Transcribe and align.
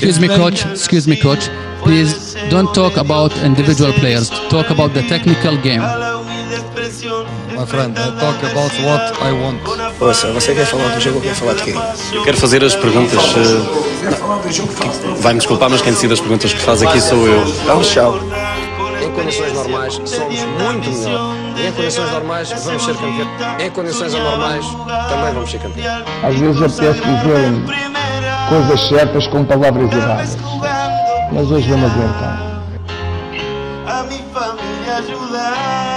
Excuse 0.00 0.18
me, 0.18 0.28
coach. 0.28 0.64
Excuse 0.72 1.06
me, 1.06 1.16
coach. 1.16 1.50
Please 1.82 2.34
don't 2.48 2.72
talk 2.74 2.96
about 2.96 3.36
individual 3.44 3.92
players. 3.92 4.30
Talk 4.48 4.70
about 4.70 4.94
the 4.94 5.02
technical 5.02 5.56
game. 5.58 5.82
My 7.54 7.66
friend, 7.66 7.98
I 7.98 8.08
talk 8.18 8.42
about 8.42 8.72
what 8.80 9.12
I 9.20 9.32
want. 9.32 9.60
Ouça, 10.00 10.32
você 10.32 10.54
quer 10.54 10.64
falar 10.64 10.88
do 10.94 11.00
jogo 11.00 11.16
ou 11.16 11.22
quer 11.22 11.34
falar 11.34 11.52
de 11.54 11.64
quê? 11.64 11.74
Eu 12.14 12.22
quero 12.24 12.36
fazer 12.38 12.64
as 12.64 12.74
perguntas. 12.74 13.22
eh, 13.36 15.20
Vai-me 15.20 15.38
desculpar, 15.40 15.68
mas 15.68 15.82
quem 15.82 15.92
decide 15.92 16.14
as 16.14 16.20
perguntas 16.20 16.54
que 16.54 16.60
faz 16.60 16.82
aqui 16.82 16.98
sou 17.00 17.26
eu. 17.28 17.46
Então, 17.46 17.82
tchau. 17.82 18.18
Em 19.04 19.10
condições 19.12 19.52
normais, 19.52 19.94
somos 20.06 20.40
muito 20.40 20.90
melhor. 20.90 21.36
E 21.58 21.66
em 21.66 21.72
condições 21.72 22.10
normais, 22.10 22.50
vamos 22.64 22.84
ser 22.84 22.94
campeões. 22.94 23.28
Em 23.62 23.70
condições 23.70 24.14
anormais, 24.14 24.64
também 25.10 25.34
vamos 25.34 25.50
ser 25.50 25.58
campeões. 25.58 26.04
Às 26.22 26.34
vezes 26.36 26.62
apetece 26.62 27.00
dizer 27.00 27.99
coisas 28.50 28.80
certas 28.88 29.26
com 29.28 29.44
palavras 29.44 29.90
erradas. 29.92 30.36
Mas 31.32 31.50
hoje 31.50 31.70
vamos 31.70 31.90
aguentar. 31.92 32.50
a. 35.36 35.90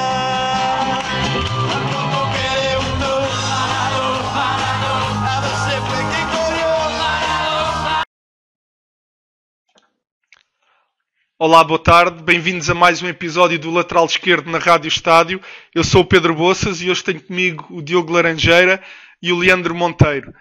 Olá, 11.40 11.64
boa 11.64 11.80
tarde, 11.80 12.24
bem-vindos 12.24 12.70
a 12.70 12.74
mais 12.74 13.02
um 13.02 13.08
episódio 13.08 13.60
do 13.60 13.72
Lateral 13.72 14.06
Esquerdo 14.06 14.50
na 14.50 14.60
Rádio 14.60 14.88
Estádio. 14.88 15.42
Eu 15.76 15.84
sou 15.84 16.02
o 16.02 16.06
Pedro 16.06 16.34
Boças 16.36 16.82
e 16.82 16.90
hoje 16.90 17.04
tenho 17.04 17.22
comigo 17.22 17.66
o 17.70 17.82
Diogo 17.82 18.14
Laranjeira 18.14 18.82
e 19.22 19.32
o 19.32 19.38
Leandro 19.38 19.76
Monteiro. 19.76 20.34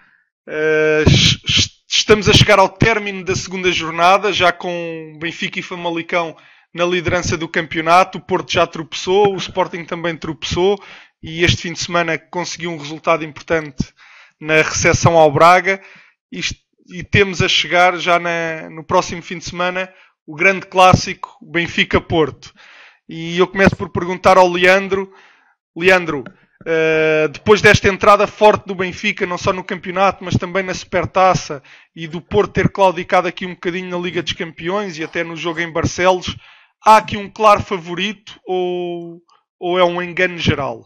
Es- 1.05 1.82
estamos 1.97 2.27
a 2.27 2.33
chegar 2.33 2.59
ao 2.59 2.69
término 2.69 3.23
da 3.23 3.35
segunda 3.35 3.71
jornada, 3.71 4.33
já 4.33 4.51
com 4.51 5.15
Benfica 5.19 5.59
e 5.59 5.63
Famalicão 5.63 6.35
na 6.73 6.85
liderança 6.85 7.37
do 7.37 7.47
campeonato. 7.47 8.17
O 8.17 8.21
Porto 8.21 8.51
já 8.51 8.65
tropeçou, 8.65 9.33
o 9.33 9.37
Sporting 9.37 9.85
também 9.85 10.17
tropeçou 10.17 10.81
e 11.21 11.43
este 11.43 11.61
fim 11.61 11.73
de 11.73 11.79
semana 11.79 12.17
conseguiu 12.17 12.71
um 12.71 12.77
resultado 12.77 13.23
importante 13.23 13.93
na 14.39 14.55
recepção 14.55 15.17
ao 15.17 15.31
Braga. 15.31 15.81
E 16.31 17.03
temos 17.03 17.41
a 17.41 17.47
chegar 17.47 17.95
já 17.97 18.19
na- 18.19 18.69
no 18.69 18.83
próximo 18.83 19.21
fim 19.21 19.37
de 19.37 19.45
semana 19.45 19.91
o 20.25 20.35
grande 20.35 20.65
clássico 20.65 21.37
Benfica-Porto. 21.41 22.53
E 23.07 23.37
eu 23.37 23.47
começo 23.47 23.75
por 23.75 23.89
perguntar 23.89 24.37
ao 24.37 24.49
Leandro, 24.49 25.13
Leandro, 25.77 26.23
eh, 26.65 27.27
depois 27.31 27.61
desta 27.61 27.89
entrada 27.89 28.25
forte 28.25 28.65
do 28.65 28.75
Benfica, 28.75 29.25
não 29.25 29.37
só 29.37 29.51
no 29.51 29.63
campeonato, 29.63 30.23
mas 30.23 30.35
também 30.35 30.63
na 30.63 30.73
Supertaça, 30.73 31.61
e 31.95 32.07
do 32.07 32.21
Porto 32.21 32.53
ter 32.53 32.69
claudicado 32.69 33.27
aqui 33.27 33.45
um 33.45 33.53
bocadinho 33.53 33.89
na 33.89 33.97
Liga 33.97 34.23
dos 34.23 34.33
Campeões 34.33 34.97
e 34.97 35.03
até 35.03 35.23
no 35.23 35.35
jogo 35.35 35.59
em 35.59 35.71
Barcelos, 35.71 36.35
há 36.85 36.97
aqui 36.97 37.17
um 37.17 37.29
claro 37.29 37.61
favorito 37.61 38.39
ou, 38.45 39.21
ou 39.59 39.77
é 39.77 39.83
um 39.83 40.01
engano 40.01 40.37
geral? 40.37 40.85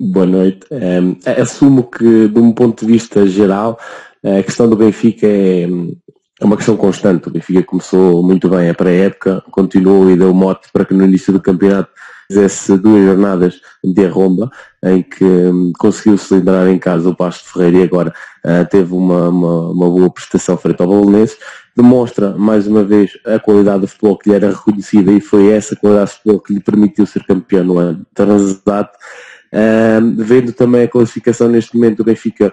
Boa 0.00 0.26
noite. 0.26 0.66
Ehm, 0.70 1.16
assumo 1.40 1.88
que, 1.88 2.28
de 2.28 2.38
um 2.38 2.52
ponto 2.52 2.84
de 2.84 2.92
vista 2.92 3.26
geral, 3.26 3.78
a 4.24 4.42
questão 4.42 4.68
do 4.68 4.76
Benfica 4.76 5.26
é, 5.26 5.62
é 5.62 6.44
uma 6.44 6.56
questão 6.56 6.76
constante. 6.76 7.28
O 7.28 7.30
Benfica 7.30 7.62
começou 7.62 8.22
muito 8.22 8.48
bem 8.48 8.68
a 8.68 8.74
pré-época, 8.74 9.44
continuou 9.50 10.10
e 10.10 10.16
deu 10.16 10.34
mote 10.34 10.68
para 10.72 10.84
que 10.84 10.94
no 10.94 11.04
início 11.04 11.32
do 11.32 11.40
campeonato 11.40 11.90
fizesse 12.32 12.76
duas 12.78 13.04
jornadas 13.04 13.60
de 13.84 14.06
arromba, 14.06 14.50
em 14.82 15.02
que 15.02 15.24
hum, 15.24 15.72
conseguiu 15.78 16.16
se 16.16 16.34
livrar 16.34 16.66
em 16.68 16.78
casa 16.78 17.08
o 17.08 17.14
Pasto 17.14 17.52
Ferreira 17.52 17.78
e 17.78 17.82
agora 17.82 18.14
ah, 18.42 18.64
teve 18.64 18.94
uma, 18.94 19.28
uma, 19.28 19.70
uma 19.70 19.90
boa 19.90 20.10
prestação 20.10 20.56
frente 20.56 20.80
ao 20.80 20.88
Bolonenses. 20.88 21.36
Demonstra, 21.76 22.36
mais 22.36 22.66
uma 22.66 22.82
vez, 22.82 23.12
a 23.24 23.38
qualidade 23.38 23.82
do 23.82 23.88
futebol 23.88 24.18
que 24.18 24.30
lhe 24.30 24.36
era 24.36 24.50
reconhecida 24.50 25.12
e 25.12 25.20
foi 25.20 25.48
essa 25.48 25.76
qualidade 25.76 26.10
de 26.10 26.16
futebol 26.16 26.40
que 26.40 26.54
lhe 26.54 26.60
permitiu 26.60 27.06
ser 27.06 27.24
campeão 27.24 27.64
no 27.64 27.78
ano 27.78 28.06
transatado. 28.14 28.90
Ahm, 29.52 30.14
vendo 30.16 30.52
também 30.52 30.84
a 30.84 30.88
classificação 30.88 31.48
neste 31.48 31.76
momento, 31.76 32.00
o 32.00 32.04
Benfica 32.04 32.52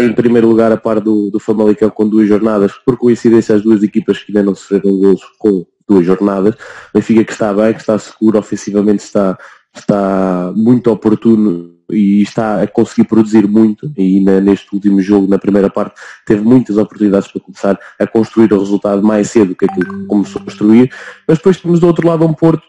em 0.00 0.12
primeiro 0.12 0.48
lugar 0.48 0.70
a 0.70 0.76
par 0.76 1.00
do, 1.00 1.30
do 1.30 1.40
Famalicão 1.40 1.88
com 1.88 2.06
duas 2.06 2.28
jornadas, 2.28 2.72
por 2.84 2.98
coincidência 2.98 3.54
as 3.54 3.62
duas 3.62 3.82
equipas 3.82 4.22
que 4.22 4.30
ainda 4.30 4.42
não 4.42 4.54
sofreram 4.54 4.98
gols 4.98 5.22
com 5.38 5.64
duas 5.88 6.04
jornadas. 6.04 6.54
Benfica 6.92 7.24
que 7.24 7.32
está 7.32 7.52
bem, 7.52 7.72
que 7.72 7.80
está 7.80 7.98
seguro, 7.98 8.38
ofensivamente 8.38 9.02
está, 9.02 9.38
está 9.74 10.52
muito 10.54 10.90
oportuno 10.90 11.74
e 11.90 12.20
está 12.20 12.62
a 12.62 12.66
conseguir 12.66 13.08
produzir 13.08 13.48
muito 13.48 13.90
e 13.96 14.20
na- 14.20 14.40
neste 14.40 14.68
último 14.74 15.00
jogo, 15.00 15.26
na 15.26 15.38
primeira 15.38 15.70
parte, 15.70 15.98
teve 16.26 16.42
muitas 16.42 16.76
oportunidades 16.76 17.28
para 17.32 17.40
começar 17.40 17.78
a 17.98 18.06
construir 18.06 18.52
o 18.52 18.58
resultado 18.58 19.02
mais 19.02 19.30
cedo 19.30 19.54
que 19.54 19.64
aquilo 19.64 20.00
que 20.00 20.06
começou 20.06 20.42
a 20.42 20.44
construir. 20.44 20.92
Mas 21.26 21.38
depois 21.38 21.58
temos 21.58 21.80
do 21.80 21.86
outro 21.86 22.06
lado 22.06 22.26
um 22.26 22.34
Porto 22.34 22.62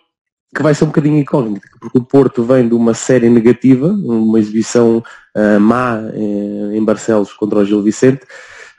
que 0.56 0.63
vai 0.63 0.74
ser 0.74 0.85
um 0.85 0.88
bocadinho 0.88 1.18
incógnito, 1.18 1.68
porque 1.79 1.97
o 2.00 2.03
Porto 2.03 2.44
vem 2.44 2.68
de 2.68 2.74
uma 2.74 2.94
série 2.96 3.29
negativa, 3.29 3.88
uma 3.88 4.40
exibição 4.40 5.03
ah, 5.35 5.59
má 5.59 6.00
eh, 6.12 6.75
em 6.75 6.84
Barcelos 6.84 7.34
contra 7.34 7.59
o 7.59 7.66
Gil 7.66 7.84
Vicente, 7.84 8.22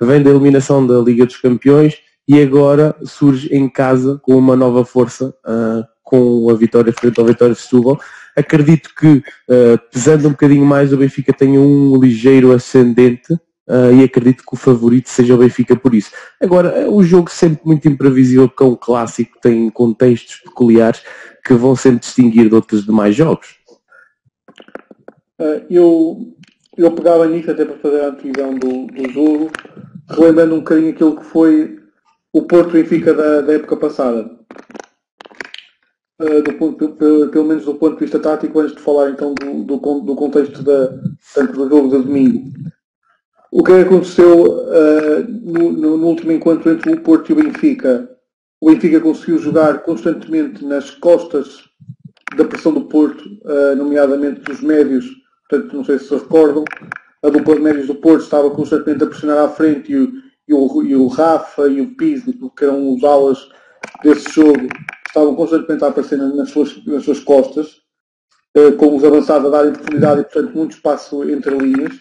vem 0.00 0.20
da 0.20 0.30
eliminação 0.30 0.84
da 0.84 0.98
Liga 0.98 1.24
dos 1.26 1.36
Campeões 1.36 1.94
e 2.30 2.40
agora 2.40 2.94
surge 3.02 3.48
em 3.52 3.68
casa 3.68 4.20
com 4.22 4.36
uma 4.36 4.54
nova 4.54 4.84
força, 4.84 5.34
ah, 5.44 5.84
com 6.00 6.48
a 6.48 6.54
vitória 6.54 6.92
frente 6.92 7.18
ao 7.18 7.26
Vitória 7.26 7.56
de 7.56 7.60
Setúbal. 7.60 7.98
Acredito 8.36 8.90
que, 8.94 9.20
ah, 9.48 9.76
pesando 9.90 10.28
um 10.28 10.30
bocadinho 10.30 10.64
mais, 10.64 10.92
o 10.92 10.96
Benfica 10.96 11.32
tenha 11.32 11.58
um 11.58 11.96
ligeiro 11.96 12.52
ascendente 12.52 13.36
ah, 13.68 13.90
e 13.90 14.04
acredito 14.04 14.44
que 14.46 14.54
o 14.54 14.56
favorito 14.56 15.08
seja 15.08 15.34
o 15.34 15.38
Benfica 15.38 15.74
por 15.74 15.92
isso. 15.92 16.12
Agora, 16.40 16.68
é 16.68 16.88
um 16.88 17.02
jogo 17.02 17.28
sempre 17.28 17.62
muito 17.64 17.88
imprevisível, 17.88 18.48
porque 18.48 18.62
é 18.62 18.66
um 18.66 18.76
clássico, 18.76 19.36
tem 19.42 19.68
contextos 19.68 20.36
peculiares 20.36 21.02
que 21.44 21.54
vão 21.54 21.74
sempre 21.74 21.98
distinguir 21.98 22.48
de 22.48 22.54
outros 22.54 22.86
demais 22.86 23.16
jogos. 23.16 23.56
Uh, 25.36 25.66
eu, 25.68 26.32
eu 26.76 26.92
pegava 26.92 27.26
nisso 27.26 27.50
até 27.50 27.64
para 27.64 27.76
fazer 27.78 28.02
a 28.02 28.08
antevisão 28.10 28.54
do, 28.54 28.86
do 28.86 29.10
jogo, 29.10 29.50
relembrando 30.08 30.54
um 30.54 30.58
bocadinho 30.58 30.90
aquilo 30.90 31.16
que 31.16 31.24
foi 31.24 31.79
o 32.32 32.42
Porto 32.42 32.72
Benfica 32.72 33.12
da, 33.14 33.40
da 33.40 33.52
época 33.54 33.76
passada. 33.76 34.30
Uh, 36.20 36.42
do 36.42 36.52
ponto, 36.54 36.88
pe- 36.90 37.28
pelo 37.32 37.46
menos 37.46 37.64
do 37.64 37.74
ponto 37.76 37.94
de 37.94 38.00
vista 38.00 38.18
tático, 38.18 38.60
antes 38.60 38.76
de 38.76 38.82
falar 38.82 39.10
então 39.10 39.34
do, 39.34 39.64
do, 39.64 39.76
do 40.00 40.14
contexto 40.14 40.62
da, 40.62 40.88
tanto 41.34 41.52
do 41.54 41.68
jogo 41.68 41.88
de 41.96 42.04
domingo. 42.04 42.50
O 43.50 43.64
que 43.64 43.72
aconteceu 43.72 44.42
uh, 44.44 45.24
no, 45.28 45.72
no- 45.72 45.96
no 45.96 46.06
último 46.06 46.30
encontro 46.32 46.70
entre 46.70 46.92
o 46.92 47.00
Porto 47.00 47.30
e 47.30 47.32
o 47.32 47.36
Benfica? 47.36 48.08
O 48.60 48.70
Benfica 48.70 49.00
conseguiu 49.00 49.38
jogar 49.38 49.82
constantemente 49.82 50.62
nas 50.64 50.90
costas 50.90 51.64
da 52.36 52.44
pressão 52.44 52.72
do 52.74 52.82
Porto, 52.82 53.24
uh, 53.44 53.74
nomeadamente 53.74 54.42
dos 54.42 54.60
médios, 54.60 55.06
portanto 55.48 55.74
não 55.74 55.84
sei 55.84 55.98
se 55.98 56.08
se 56.08 56.14
recordam, 56.14 56.64
a 57.24 57.30
dupla 57.30 57.54
de 57.54 57.62
médios 57.62 57.86
do 57.86 57.94
Porto 57.94 58.22
estava 58.22 58.50
constantemente 58.50 59.02
a 59.02 59.06
pressionar 59.06 59.38
à 59.38 59.48
frente 59.48 59.90
e 59.90 59.96
o, 59.96 60.12
e 60.50 60.54
o, 60.54 60.82
e 60.82 60.96
o 60.96 61.06
Rafa 61.06 61.68
e 61.68 61.80
o 61.80 61.94
Pizzi, 61.94 62.36
que 62.56 62.64
eram 62.64 62.92
os 62.92 63.04
alas 63.04 63.48
desse 64.02 64.32
jogo, 64.32 64.68
estavam 65.06 65.36
constantemente 65.36 65.84
a 65.84 65.88
aparecer 65.88 66.18
nas 66.18 66.50
suas, 66.50 66.84
nas 66.84 67.04
suas 67.04 67.20
costas, 67.20 67.76
uh, 68.56 68.76
com 68.76 68.96
os 68.96 69.04
avançados 69.04 69.46
a 69.46 69.50
darem 69.50 69.72
profundidade 69.72 70.20
e 70.20 70.24
portanto 70.24 70.56
muito 70.56 70.72
espaço 70.72 71.22
entre 71.30 71.56
linhas. 71.56 72.00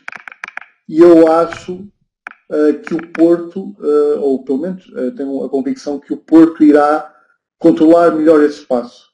E 0.88 1.00
eu 1.00 1.32
acho 1.32 1.74
uh, 1.76 2.80
que 2.84 2.96
o 2.96 3.12
Porto, 3.12 3.76
uh, 3.80 4.20
ou 4.20 4.44
pelo 4.44 4.58
menos 4.58 4.84
uh, 4.88 5.12
tenho 5.16 5.44
a 5.44 5.50
convicção 5.50 6.00
que 6.00 6.12
o 6.12 6.18
Porto 6.18 6.64
irá 6.64 7.14
controlar 7.60 8.16
melhor 8.16 8.42
esse 8.42 8.62
espaço. 8.62 9.10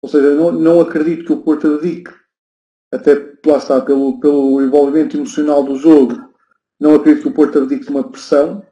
Ou 0.00 0.08
seja, 0.08 0.36
não, 0.36 0.52
não 0.52 0.80
acredito 0.80 1.24
que 1.24 1.32
o 1.32 1.42
Porto 1.42 1.78
dedique, 1.78 2.12
até 2.94 3.14
lá 3.44 3.56
está, 3.56 3.80
pelo, 3.80 4.20
pelo 4.20 4.62
envolvimento 4.62 5.16
emocional 5.16 5.64
do 5.64 5.74
jogo, 5.74 6.27
não 6.78 6.94
acredito 6.94 7.22
que 7.22 7.28
o 7.28 7.34
Porto 7.34 7.66
dedique 7.66 7.90
uma 7.90 8.08
pressão 8.08 8.62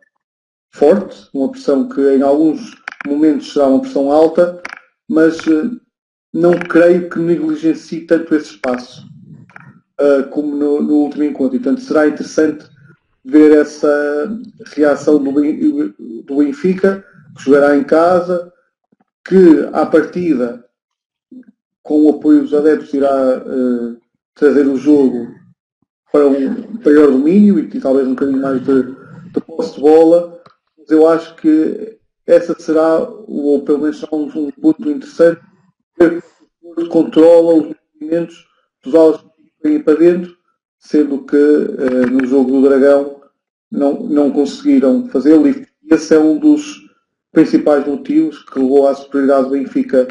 forte, 0.72 1.29
uma 1.35 1.50
pressão 1.50 1.88
que 1.88 2.00
em 2.00 2.23
alguns 2.23 2.75
momentos 3.06 3.53
será 3.53 3.67
uma 3.67 3.81
pressão 3.81 4.11
alta, 4.11 4.62
mas 5.08 5.38
eh, 5.47 5.70
não 6.32 6.53
creio 6.58 7.08
que 7.08 7.19
negligencie 7.19 8.06
tanto 8.06 8.35
esse 8.35 8.50
espaço 8.50 9.06
eh, 9.99 10.23
como 10.25 10.55
no, 10.55 10.82
no 10.82 10.94
último 10.94 11.25
encontro. 11.25 11.56
E, 11.56 11.61
portanto, 11.61 11.82
será 11.82 12.06
interessante 12.06 12.67
ver 13.25 13.56
essa 13.56 14.38
reação 14.67 15.23
do, 15.23 15.32
do 16.23 16.37
Benfica, 16.37 17.05
que 17.37 17.43
jogará 17.43 17.76
em 17.76 17.85
casa, 17.85 18.53
que 19.25 19.69
à 19.73 19.85
partida 19.87 20.64
com 21.87 22.03
o 22.03 22.11
apoio 22.11 22.43
dos 22.43 22.53
adeptos, 22.53 22.93
irá 22.93 23.08
eh, 23.08 23.97
trazer 24.35 24.67
o 24.67 24.76
jogo 24.76 25.29
para 26.17 26.27
um 26.29 26.81
maior 26.83 27.11
domínio 27.11 27.59
e, 27.59 27.79
talvez 27.79 28.07
um 28.07 28.15
bocadinho 28.15 28.41
mais 28.41 28.65
de, 28.65 28.83
de 28.83 29.41
posse 29.47 29.75
de 29.75 29.81
bola. 29.81 30.41
Mas 30.79 30.91
eu 30.91 31.07
acho 31.07 31.37
que 31.37 31.99
essa 32.27 32.59
será, 32.59 33.01
ou 33.01 33.63
pelo 33.63 33.81
menos 33.81 34.01
será 34.01 34.17
um, 34.17 34.25
um 34.25 34.51
ponto 34.51 34.91
interessante, 34.91 35.41
ver 35.99 36.23
que 36.75 36.87
controla 36.87 37.55
os 37.55 37.75
movimentos 37.95 38.47
dos 38.83 38.95
alas 38.95 39.21
que 39.21 39.69
vêm 39.69 39.81
para 39.81 39.99
dentro, 39.99 40.35
sendo 40.79 41.25
que 41.25 41.37
eh, 41.37 42.07
no 42.07 42.27
jogo 42.27 42.51
do 42.51 42.63
Dragão 42.63 43.21
não, 43.71 44.03
não 44.03 44.31
conseguiram 44.31 45.09
fazê-lo 45.09 45.49
e 45.49 45.67
esse 45.91 46.15
é 46.15 46.19
um 46.19 46.39
dos 46.39 46.81
principais 47.33 47.87
motivos 47.87 48.43
que 48.45 48.59
levou 48.59 48.89
à 48.89 48.95
superioridade 48.95 49.45
do 49.45 49.51
Benfica 49.51 50.09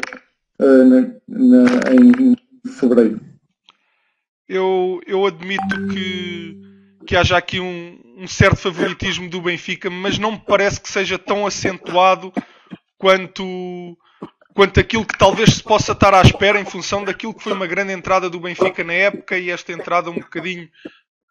uh, 0.60 0.84
na, 0.84 1.00
na, 1.28 1.64
em 1.92 2.36
fevereiro. 2.68 3.25
Eu, 4.48 5.00
eu 5.06 5.26
admito 5.26 5.88
que, 5.88 6.56
que 7.06 7.16
haja 7.16 7.36
aqui 7.36 7.58
um, 7.58 7.98
um 8.16 8.28
certo 8.28 8.56
favoritismo 8.56 9.28
do 9.28 9.40
Benfica, 9.40 9.90
mas 9.90 10.18
não 10.18 10.32
me 10.32 10.42
parece 10.46 10.80
que 10.80 10.88
seja 10.88 11.18
tão 11.18 11.46
acentuado 11.46 12.32
quanto, 12.96 13.96
quanto 14.54 14.80
aquilo 14.80 15.04
que 15.04 15.18
talvez 15.18 15.54
se 15.54 15.62
possa 15.62 15.92
estar 15.92 16.14
à 16.14 16.22
espera 16.22 16.60
em 16.60 16.64
função 16.64 17.04
daquilo 17.04 17.34
que 17.34 17.42
foi 17.42 17.52
uma 17.52 17.66
grande 17.66 17.92
entrada 17.92 18.30
do 18.30 18.40
Benfica 18.40 18.84
na 18.84 18.92
época 18.92 19.36
e 19.36 19.50
esta 19.50 19.72
entrada 19.72 20.10
um 20.10 20.14
bocadinho 20.14 20.68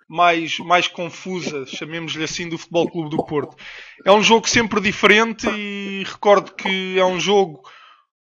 mais, 0.08 0.60
mais 0.60 0.88
confusa, 0.88 1.66
chamemos-lhe 1.66 2.24
assim, 2.24 2.48
do 2.48 2.58
Futebol 2.58 2.90
Clube 2.90 3.10
do 3.10 3.26
Porto. 3.26 3.56
É 4.06 4.12
um 4.12 4.22
jogo 4.22 4.48
sempre 4.48 4.80
diferente 4.80 5.48
e 5.50 6.04
recordo 6.06 6.54
que 6.54 7.00
é 7.00 7.06
um 7.06 7.20
jogo 7.20 7.62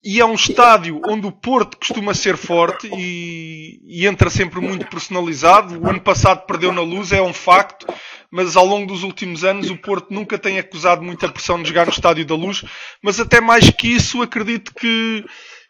e 0.03 0.19
é 0.19 0.25
um 0.25 0.33
estádio 0.33 0.99
onde 1.07 1.27
o 1.27 1.31
Porto 1.31 1.77
costuma 1.77 2.13
ser 2.13 2.35
forte 2.35 2.89
e, 2.97 3.79
e, 3.85 4.07
entra 4.07 4.29
sempre 4.31 4.59
muito 4.59 4.87
personalizado. 4.87 5.79
O 5.79 5.87
ano 5.87 6.01
passado 6.01 6.45
perdeu 6.47 6.71
na 6.71 6.81
luz, 6.81 7.11
é 7.11 7.21
um 7.21 7.33
facto, 7.33 7.85
mas 8.31 8.55
ao 8.55 8.65
longo 8.65 8.87
dos 8.87 9.03
últimos 9.03 9.43
anos 9.43 9.69
o 9.69 9.77
Porto 9.77 10.11
nunca 10.11 10.39
tem 10.39 10.57
acusado 10.57 11.03
muita 11.03 11.29
pressão 11.29 11.61
de 11.61 11.69
jogar 11.69 11.85
no 11.85 11.91
Estádio 11.91 12.25
da 12.25 12.33
Luz. 12.33 12.63
Mas 13.01 13.19
até 13.19 13.39
mais 13.39 13.69
que 13.69 13.89
isso, 13.89 14.23
acredito 14.23 14.73
que, 14.73 15.23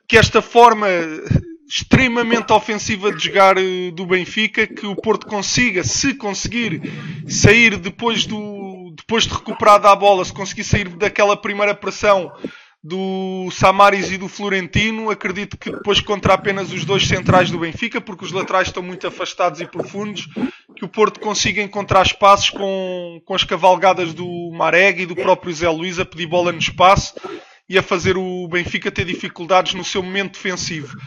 que 0.08 0.18
esta 0.18 0.42
forma 0.42 0.88
extremamente 1.68 2.54
ofensiva 2.54 3.12
de 3.14 3.24
jogar 3.24 3.58
eh, 3.58 3.92
do 3.92 4.06
Benfica, 4.06 4.68
que 4.68 4.86
o 4.86 4.96
Porto 4.96 5.26
consiga, 5.26 5.84
se 5.84 6.14
conseguir 6.14 6.82
sair 7.28 7.78
depois 7.78 8.26
do 8.26 8.94
depois 8.94 9.24
de 9.24 9.34
recuperar 9.34 9.86
a 9.86 9.96
bola, 9.96 10.26
se 10.26 10.34
conseguir 10.34 10.66
sair 10.66 10.90
daquela 10.90 11.38
primeira 11.38 11.74
pressão 11.74 12.32
do 12.84 13.50
Samaris 13.52 14.12
e 14.12 14.18
do 14.18 14.28
Florentino, 14.28 15.12
acredito 15.12 15.58
que 15.58 15.70
depois 15.70 16.00
contra 16.00 16.34
apenas 16.34 16.72
os 16.72 16.84
dois 16.84 17.08
centrais 17.08 17.52
do 17.52 17.60
Benfica, 17.60 18.02
porque 18.02 18.26
os 18.26 18.32
laterais 18.32 18.70
estão 18.70 18.82
muito 18.82 19.06
afastados 19.06 19.62
e 19.62 19.68
profundos, 19.68 20.28
que 20.76 20.84
o 20.84 20.90
Porto 20.90 21.20
consiga 21.20 21.62
encontrar 21.62 22.04
espaços 22.04 22.50
com, 22.50 23.22
com 23.24 23.36
as 23.36 23.44
cavalgadas 23.44 24.14
do 24.14 24.52
Marega 24.52 25.04
e 25.04 25.06
do 25.06 25.16
próprio 25.16 25.54
Zé 25.54 25.70
Luís 25.70 26.00
a 26.00 26.06
pedir 26.06 26.26
bola 26.26 26.52
no 26.52 26.58
espaço 26.58 27.14
e 27.70 27.78
a 27.78 27.84
fazer 27.84 28.18
o 28.18 28.48
Benfica 28.48 28.92
ter 28.92 29.06
dificuldades 29.06 29.76
no 29.76 29.84
seu 29.84 30.02
momento 30.02 30.34
defensivo. 30.34 30.98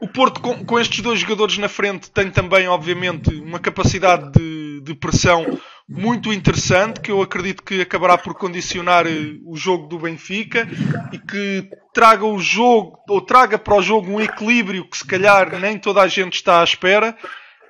O 0.00 0.08
Porto, 0.08 0.40
com, 0.40 0.64
com, 0.64 0.78
estes 0.78 1.00
dois 1.00 1.20
jogadores 1.20 1.56
na 1.56 1.68
frente, 1.68 2.10
tem 2.10 2.30
também, 2.30 2.68
obviamente, 2.68 3.34
uma 3.34 3.58
capacidade 3.58 4.30
de, 4.32 4.80
de, 4.82 4.94
pressão 4.94 5.58
muito 5.88 6.32
interessante, 6.32 7.00
que 7.00 7.10
eu 7.10 7.22
acredito 7.22 7.62
que 7.62 7.80
acabará 7.80 8.18
por 8.18 8.34
condicionar 8.34 9.06
eh, 9.06 9.36
o 9.44 9.56
jogo 9.56 9.86
do 9.86 10.00
Benfica 10.00 10.66
e 11.12 11.18
que 11.18 11.68
traga 11.94 12.24
o 12.24 12.38
jogo, 12.40 12.98
ou 13.08 13.20
traga 13.20 13.56
para 13.56 13.76
o 13.76 13.82
jogo 13.82 14.10
um 14.10 14.20
equilíbrio 14.20 14.88
que 14.88 14.98
se 14.98 15.06
calhar 15.06 15.58
nem 15.60 15.78
toda 15.78 16.02
a 16.02 16.08
gente 16.08 16.34
está 16.34 16.60
à 16.60 16.64
espera. 16.64 17.16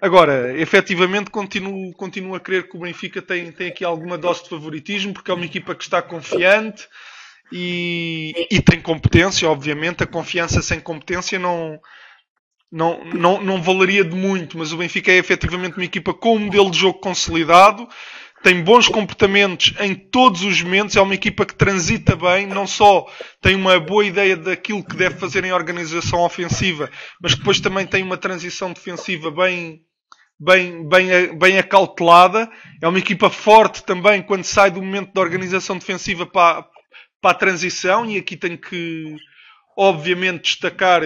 Agora, 0.00 0.58
efetivamente, 0.58 1.30
continuo, 1.30 1.92
continuo 1.92 2.34
a 2.34 2.40
crer 2.40 2.68
que 2.68 2.76
o 2.76 2.80
Benfica 2.80 3.20
tem, 3.20 3.52
tem 3.52 3.68
aqui 3.68 3.84
alguma 3.84 4.16
dose 4.16 4.44
de 4.44 4.48
favoritismo, 4.48 5.12
porque 5.12 5.30
é 5.30 5.34
uma 5.34 5.44
equipa 5.44 5.74
que 5.74 5.84
está 5.84 6.00
confiante 6.00 6.86
e, 7.52 8.46
e 8.50 8.60
tem 8.60 8.80
competência, 8.80 9.48
obviamente. 9.48 10.02
A 10.02 10.06
confiança 10.06 10.62
sem 10.62 10.80
competência 10.80 11.38
não 11.38 11.78
não, 12.70 13.04
não, 13.04 13.40
não 13.40 13.62
valeria 13.62 14.04
de 14.04 14.14
muito, 14.14 14.58
mas 14.58 14.72
o 14.72 14.76
Benfica 14.76 15.10
é 15.10 15.18
efetivamente 15.18 15.76
uma 15.76 15.84
equipa 15.84 16.12
com 16.12 16.36
um 16.36 16.40
modelo 16.40 16.70
de 16.70 16.78
jogo 16.78 17.00
consolidado, 17.00 17.88
tem 18.42 18.62
bons 18.62 18.88
comportamentos 18.88 19.74
em 19.80 19.94
todos 19.94 20.42
os 20.42 20.62
momentos, 20.62 20.94
é 20.94 21.00
uma 21.00 21.14
equipa 21.14 21.44
que 21.44 21.54
transita 21.54 22.14
bem, 22.14 22.46
não 22.46 22.66
só 22.66 23.06
tem 23.40 23.56
uma 23.56 23.80
boa 23.80 24.04
ideia 24.04 24.36
daquilo 24.36 24.84
que 24.84 24.94
deve 24.94 25.18
fazer 25.18 25.44
em 25.44 25.52
organização 25.52 26.20
ofensiva, 26.20 26.90
mas 27.20 27.34
depois 27.34 27.60
também 27.60 27.86
tem 27.86 28.02
uma 28.02 28.16
transição 28.16 28.72
defensiva 28.72 29.30
bem, 29.30 29.80
bem, 30.38 30.88
bem, 30.88 31.36
bem 31.36 31.58
acautelada. 31.58 32.48
É 32.80 32.86
uma 32.86 32.98
equipa 32.98 33.30
forte 33.30 33.82
também 33.82 34.22
quando 34.22 34.44
sai 34.44 34.70
do 34.70 34.82
momento 34.82 35.12
da 35.12 35.20
organização 35.20 35.76
defensiva 35.78 36.24
para, 36.24 36.64
para 37.20 37.30
a 37.30 37.34
transição, 37.34 38.08
e 38.08 38.16
aqui 38.16 38.36
tenho 38.36 38.58
que, 38.58 39.16
obviamente, 39.76 40.44
destacar 40.44 41.02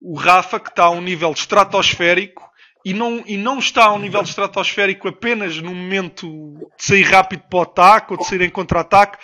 o 0.00 0.16
Rafa, 0.16 0.60
que 0.60 0.70
está 0.70 0.84
a 0.84 0.90
um 0.90 1.00
nível 1.00 1.32
estratosférico, 1.32 2.48
e 2.84 2.94
não, 2.94 3.22
e 3.26 3.36
não 3.36 3.58
está 3.58 3.86
a 3.86 3.92
um 3.92 3.98
nível 3.98 4.22
estratosférico 4.22 5.08
apenas 5.08 5.60
no 5.60 5.74
momento 5.74 6.54
de 6.78 6.84
sair 6.84 7.02
rápido 7.02 7.42
para 7.50 7.58
o 7.58 7.62
ataque 7.62 8.12
ou 8.12 8.18
de 8.18 8.26
sair 8.26 8.42
em 8.42 8.50
contra-ataque, 8.50 9.18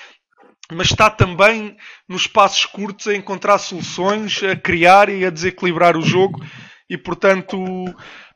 mas 0.73 0.89
está 0.91 1.09
também 1.09 1.77
nos 2.09 2.23
espaços 2.23 2.67
curtos 2.67 3.07
a 3.07 3.15
encontrar 3.15 3.59
soluções, 3.59 4.43
a 4.43 4.57
criar 4.57 5.09
e 5.09 5.25
a 5.25 5.31
desequilibrar 5.31 5.97
o 5.97 6.03
jogo. 6.03 6.45
E 6.89 6.99
portanto, 6.99 7.57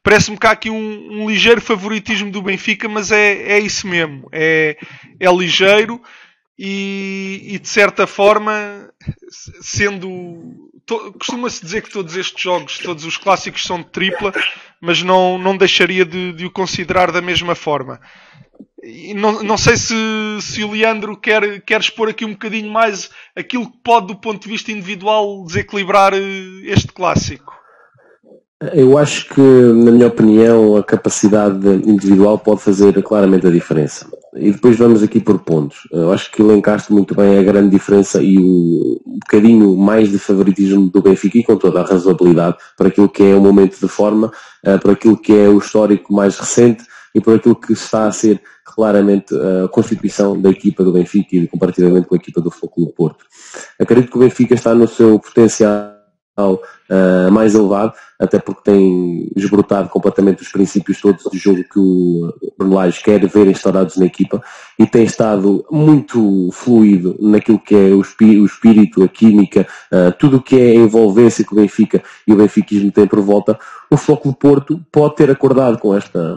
parece-me 0.02 0.38
que 0.38 0.46
há 0.46 0.50
aqui 0.52 0.70
um, 0.70 1.22
um, 1.22 1.28
ligeiro 1.28 1.60
favoritismo 1.60 2.30
do 2.30 2.42
Benfica, 2.42 2.88
mas 2.88 3.10
é, 3.10 3.52
é 3.52 3.58
isso 3.58 3.86
mesmo. 3.86 4.28
É, 4.32 4.76
é 5.18 5.30
ligeiro 5.30 6.00
e, 6.58 7.42
e 7.50 7.58
de 7.58 7.68
certa 7.68 8.06
forma, 8.06 8.90
sendo 9.60 10.70
costuma-se 11.18 11.62
dizer 11.62 11.82
que 11.82 11.90
todos 11.90 12.16
estes 12.16 12.42
jogos, 12.42 12.78
todos 12.78 13.04
os 13.04 13.16
clássicos 13.16 13.64
são 13.64 13.78
de 13.78 13.86
tripla, 13.86 14.32
mas 14.80 15.02
não, 15.02 15.38
não 15.38 15.56
deixaria 15.56 16.04
de, 16.04 16.32
de 16.32 16.46
o 16.46 16.50
considerar 16.50 17.12
da 17.12 17.20
mesma 17.20 17.54
forma. 17.54 18.00
E 18.82 19.12
não, 19.12 19.42
não 19.42 19.58
sei 19.58 19.76
se, 19.76 19.94
se 20.40 20.62
o 20.62 20.70
Leandro 20.70 21.16
quer, 21.16 21.60
quer 21.62 21.80
expor 21.80 22.08
aqui 22.08 22.24
um 22.24 22.32
bocadinho 22.32 22.70
mais 22.70 23.10
aquilo 23.36 23.70
que 23.70 23.78
pode, 23.82 24.06
do 24.06 24.16
ponto 24.16 24.42
de 24.42 24.48
vista 24.48 24.70
individual, 24.70 25.44
desequilibrar 25.44 26.14
eh, 26.14 26.20
este 26.64 26.88
clássico. 26.88 27.58
Eu 28.72 28.98
acho 28.98 29.28
que, 29.28 29.40
na 29.40 29.92
minha 29.92 30.08
opinião, 30.08 30.76
a 30.76 30.82
capacidade 30.82 31.68
individual 31.68 32.38
pode 32.38 32.60
fazer 32.60 33.00
claramente 33.02 33.46
a 33.46 33.50
diferença. 33.50 34.08
E 34.36 34.52
depois 34.52 34.76
vamos 34.76 35.02
aqui 35.02 35.20
por 35.20 35.38
pontos. 35.40 35.88
Eu 35.90 36.12
acho 36.12 36.30
que 36.30 36.42
elencaste 36.42 36.92
muito 36.92 37.14
bem 37.14 37.38
a 37.38 37.42
grande 37.42 37.70
diferença 37.70 38.22
e 38.22 38.36
o 38.38 39.00
um 39.06 39.18
bocadinho 39.18 39.76
mais 39.76 40.10
de 40.10 40.18
favoritismo 40.18 40.88
do 40.90 41.02
Benfica 41.02 41.38
e 41.38 41.44
com 41.44 41.56
toda 41.56 41.80
a 41.80 41.84
razoabilidade 41.84 42.56
para 42.76 42.88
aquilo 42.88 43.08
que 43.08 43.22
é 43.22 43.34
o 43.34 43.40
momento 43.40 43.80
de 43.80 43.88
forma, 43.88 44.30
eh, 44.62 44.76
para 44.76 44.92
aquilo 44.92 45.16
que 45.16 45.32
é 45.32 45.48
o 45.48 45.58
histórico 45.58 46.12
mais 46.12 46.38
recente 46.38 46.84
e 47.14 47.20
por 47.20 47.34
aquilo 47.34 47.56
que 47.56 47.72
está 47.72 48.06
a 48.06 48.12
ser 48.12 48.40
claramente 48.64 49.34
a 49.34 49.68
constituição 49.68 50.40
da 50.40 50.50
equipa 50.50 50.84
do 50.84 50.92
Benfica 50.92 51.34
e 51.34 51.48
comparativamente 51.48 52.06
com 52.06 52.14
a 52.14 52.18
equipa 52.18 52.40
do 52.40 52.50
Foco 52.50 52.80
do 52.80 52.92
Porto. 52.92 53.24
Acredito 53.78 54.10
que 54.10 54.16
o 54.16 54.20
Benfica 54.20 54.54
está 54.54 54.74
no 54.74 54.86
seu 54.86 55.18
potencial 55.18 55.97
uh, 56.44 57.32
mais 57.32 57.54
elevado, 57.54 57.92
até 58.18 58.38
porque 58.38 58.62
tem 58.64 59.30
esbrotado 59.36 59.88
completamente 59.88 60.42
os 60.42 60.48
princípios 60.48 61.00
todos 61.00 61.24
do 61.24 61.36
jogo 61.36 61.64
que 61.64 61.78
o 61.78 62.32
Bruno 62.58 62.78
quer 63.04 63.26
ver 63.26 63.46
instaurados 63.46 63.96
na 63.96 64.06
equipa 64.06 64.42
e 64.78 64.86
tem 64.86 65.04
estado 65.04 65.64
muito 65.70 66.50
fluido 66.52 67.16
naquilo 67.20 67.58
que 67.58 67.74
é 67.74 67.88
o, 67.90 68.00
o 68.00 68.44
espírito, 68.44 69.02
a 69.02 69.08
química, 69.08 69.66
uh, 69.92 70.12
tudo 70.18 70.38
o 70.38 70.42
que 70.42 70.56
é 70.56 70.70
a 70.70 70.74
envolvência 70.74 71.44
que 71.44 71.52
o 71.52 71.56
Benfica 71.56 72.02
e 72.26 72.32
o 72.32 72.36
benfiquismo 72.36 72.92
têm 72.92 73.06
por 73.06 73.20
volta. 73.20 73.58
O 73.90 73.96
Floco 73.96 74.28
do 74.28 74.34
Porto 74.34 74.80
pode 74.92 75.16
ter 75.16 75.30
acordado 75.30 75.78
com 75.78 75.94
esta 75.94 76.36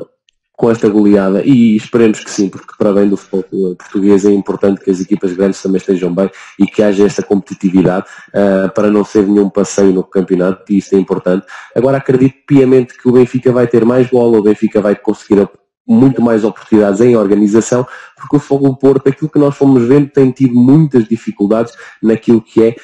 com 0.61 0.69
esta 0.69 0.87
goleada 0.87 1.41
e 1.43 1.75
esperemos 1.75 2.23
que 2.23 2.29
sim, 2.29 2.47
porque 2.47 2.73
para 2.77 2.93
bem 2.93 3.09
do 3.09 3.17
futebol 3.17 3.75
português 3.75 4.23
é 4.25 4.31
importante 4.31 4.79
que 4.79 4.91
as 4.91 5.01
equipas 5.01 5.33
grandes 5.33 5.59
também 5.59 5.77
estejam 5.77 6.13
bem 6.13 6.29
e 6.59 6.67
que 6.67 6.83
haja 6.83 7.03
esta 7.03 7.23
competitividade 7.23 8.05
uh, 8.27 8.71
para 8.71 8.91
não 8.91 9.03
ser 9.03 9.25
nenhum 9.25 9.49
passeio 9.49 9.91
no 9.91 10.03
campeonato, 10.03 10.71
e 10.71 10.77
isso 10.77 10.93
é 10.93 10.99
importante. 10.99 11.47
Agora 11.75 11.97
acredito 11.97 12.35
piamente 12.45 12.95
que 12.95 13.09
o 13.09 13.11
Benfica 13.11 13.51
vai 13.51 13.65
ter 13.65 13.83
mais 13.83 14.07
bola, 14.07 14.37
o 14.37 14.43
Benfica 14.43 14.79
vai 14.79 14.95
conseguir 14.95 15.39
muito 15.87 16.21
mais 16.21 16.43
oportunidades 16.43 17.01
em 17.01 17.15
organização, 17.15 17.85
porque 18.15 18.35
o 18.35 18.39
Fogo 18.39 18.69
do 18.69 18.77
Porto, 18.77 19.07
aquilo 19.07 19.29
que 19.29 19.39
nós 19.39 19.55
fomos 19.55 19.83
vendo, 19.87 20.09
tem 20.09 20.31
tido 20.31 20.53
muitas 20.53 21.07
dificuldades 21.07 21.73
naquilo 22.01 22.41
que 22.41 22.63
é 22.63 22.75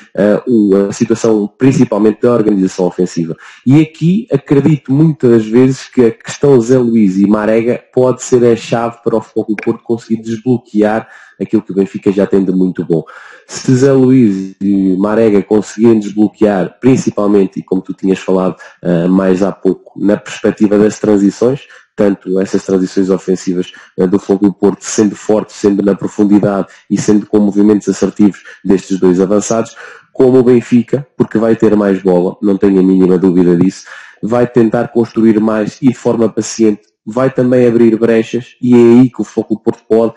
uh, 0.47 0.87
a 0.89 0.91
situação, 0.91 1.47
principalmente 1.57 2.21
da 2.21 2.33
organização 2.33 2.85
ofensiva. 2.85 3.35
E 3.65 3.81
aqui 3.81 4.27
acredito 4.31 4.91
muitas 4.91 5.45
vezes 5.45 5.87
que 5.87 6.05
a 6.05 6.11
questão 6.11 6.59
Zé 6.59 6.77
Luís 6.77 7.17
e 7.17 7.27
Marega 7.27 7.81
pode 7.93 8.23
ser 8.23 8.43
a 8.45 8.55
chave 8.55 8.97
para 9.03 9.15
o 9.15 9.21
Fogo 9.21 9.53
do 9.53 9.63
Porto 9.63 9.83
conseguir 9.83 10.21
desbloquear 10.21 11.07
aquilo 11.39 11.61
que 11.61 11.71
o 11.71 11.75
Benfica 11.75 12.11
já 12.11 12.25
tem 12.25 12.43
de 12.43 12.51
muito 12.51 12.83
bom. 12.83 13.03
Se 13.45 13.73
Zé 13.75 13.91
Luís 13.91 14.55
e 14.59 14.97
Marega 14.97 15.41
conseguirem 15.43 15.99
desbloquear, 15.99 16.79
principalmente, 16.79 17.59
e 17.59 17.63
como 17.63 17.81
tu 17.81 17.93
tinhas 17.93 18.19
falado 18.19 18.55
uh, 18.83 19.07
mais 19.07 19.43
há 19.43 19.51
pouco, 19.51 19.93
na 19.99 20.17
perspectiva 20.17 20.77
das 20.77 20.99
transições, 20.99 21.61
tanto 21.97 22.39
essas 22.39 22.63
transições 22.63 23.09
ofensivas 23.09 23.73
uh, 23.97 24.07
do 24.07 24.19
Fogo 24.19 24.47
do 24.47 24.53
Porto 24.53 24.83
sendo 24.83 25.15
forte, 25.15 25.51
sendo 25.51 25.83
na 25.83 25.95
profundidade 25.95 26.67
e 26.89 26.97
sendo 26.97 27.25
com 27.25 27.39
movimentos 27.39 27.89
assertivos 27.89 28.43
destes 28.63 28.99
dois 28.99 29.19
avançados, 29.19 29.75
como 30.13 30.37
o 30.37 30.43
Benfica, 30.43 31.05
porque 31.17 31.37
vai 31.37 31.55
ter 31.55 31.75
mais 31.75 32.01
bola, 32.01 32.37
não 32.41 32.55
tenho 32.55 32.79
a 32.79 32.83
mínima 32.83 33.17
dúvida 33.17 33.57
disso, 33.57 33.85
vai 34.21 34.47
tentar 34.47 34.89
construir 34.89 35.39
mais 35.39 35.77
e 35.81 35.89
de 35.89 35.93
forma 35.93 36.29
paciente 36.29 36.81
vai 37.05 37.29
também 37.31 37.65
abrir 37.65 37.97
brechas 37.97 38.55
e 38.61 38.73
é 38.73 38.77
aí 38.77 39.09
que 39.09 39.21
o 39.21 39.25
Foco 39.25 39.59
Porto 39.59 39.83
pode 39.87 40.13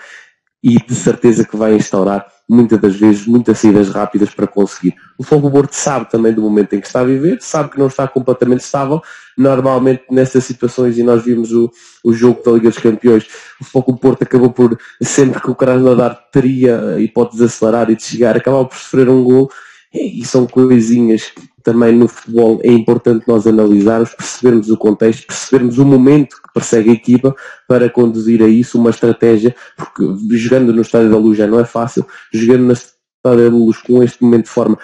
e 0.62 0.76
de 0.78 0.94
certeza 0.94 1.44
que 1.44 1.56
vai 1.56 1.74
instaurar 1.74 2.26
muitas 2.48 2.80
das 2.80 2.96
vezes 2.96 3.26
muitas 3.26 3.58
saídas 3.58 3.90
rápidas 3.90 4.30
para 4.34 4.46
conseguir. 4.46 4.94
O 5.16 5.22
Fogo 5.22 5.50
Porto 5.50 5.72
sabe 5.72 6.10
também 6.10 6.32
do 6.32 6.42
momento 6.42 6.74
em 6.74 6.80
que 6.80 6.86
está 6.86 7.00
a 7.00 7.04
viver, 7.04 7.38
sabe 7.40 7.70
que 7.70 7.78
não 7.78 7.86
está 7.86 8.08
completamente 8.08 8.60
estável. 8.60 9.00
Normalmente 9.38 10.02
nessas 10.10 10.44
situações, 10.44 10.98
e 10.98 11.02
nós 11.02 11.24
vimos 11.24 11.52
o, 11.52 11.70
o 12.04 12.12
jogo 12.12 12.42
da 12.44 12.50
Liga 12.50 12.68
dos 12.68 12.78
Campeões, 12.78 13.26
o 13.60 13.64
Fogo 13.64 13.96
Porto 13.96 14.24
acabou 14.24 14.50
por, 14.50 14.76
sempre 15.00 15.40
que 15.40 15.50
o 15.50 15.54
Krasnodar 15.54 16.18
teria 16.32 16.94
a 16.96 17.00
hipótese 17.00 17.38
de 17.38 17.44
acelerar 17.44 17.88
e 17.88 17.94
de 17.94 18.02
chegar, 18.02 18.36
acabava 18.36 18.64
por 18.64 18.76
sofrer 18.76 19.08
um 19.08 19.22
gol 19.22 19.50
e 19.92 20.24
são 20.24 20.46
coisinhas 20.46 21.30
que 21.30 21.50
também 21.62 21.92
no 21.92 22.08
futebol 22.08 22.60
é 22.62 22.72
importante 22.72 23.26
nós 23.26 23.46
analisarmos, 23.46 24.14
percebermos 24.14 24.70
o 24.70 24.76
contexto, 24.76 25.26
percebermos 25.26 25.78
o 25.78 25.84
momento 25.84 26.36
que 26.36 26.52
persegue 26.54 26.90
a 26.90 26.94
equipa 26.94 27.34
para 27.68 27.90
conduzir 27.90 28.42
a 28.42 28.48
isso 28.48 28.78
uma 28.78 28.90
estratégia, 28.90 29.54
porque 29.76 30.02
jogando 30.36 30.72
no 30.72 30.82
Estádio 30.82 31.10
da 31.10 31.18
Luz 31.18 31.36
já 31.36 31.46
não 31.46 31.60
é 31.60 31.64
fácil, 31.64 32.06
jogando 32.32 32.64
no 32.64 32.72
Estádio 32.72 33.50
da 33.50 33.56
Luz 33.56 33.78
com 33.78 34.02
este 34.02 34.22
momento 34.22 34.44
de 34.44 34.50
forma 34.50 34.78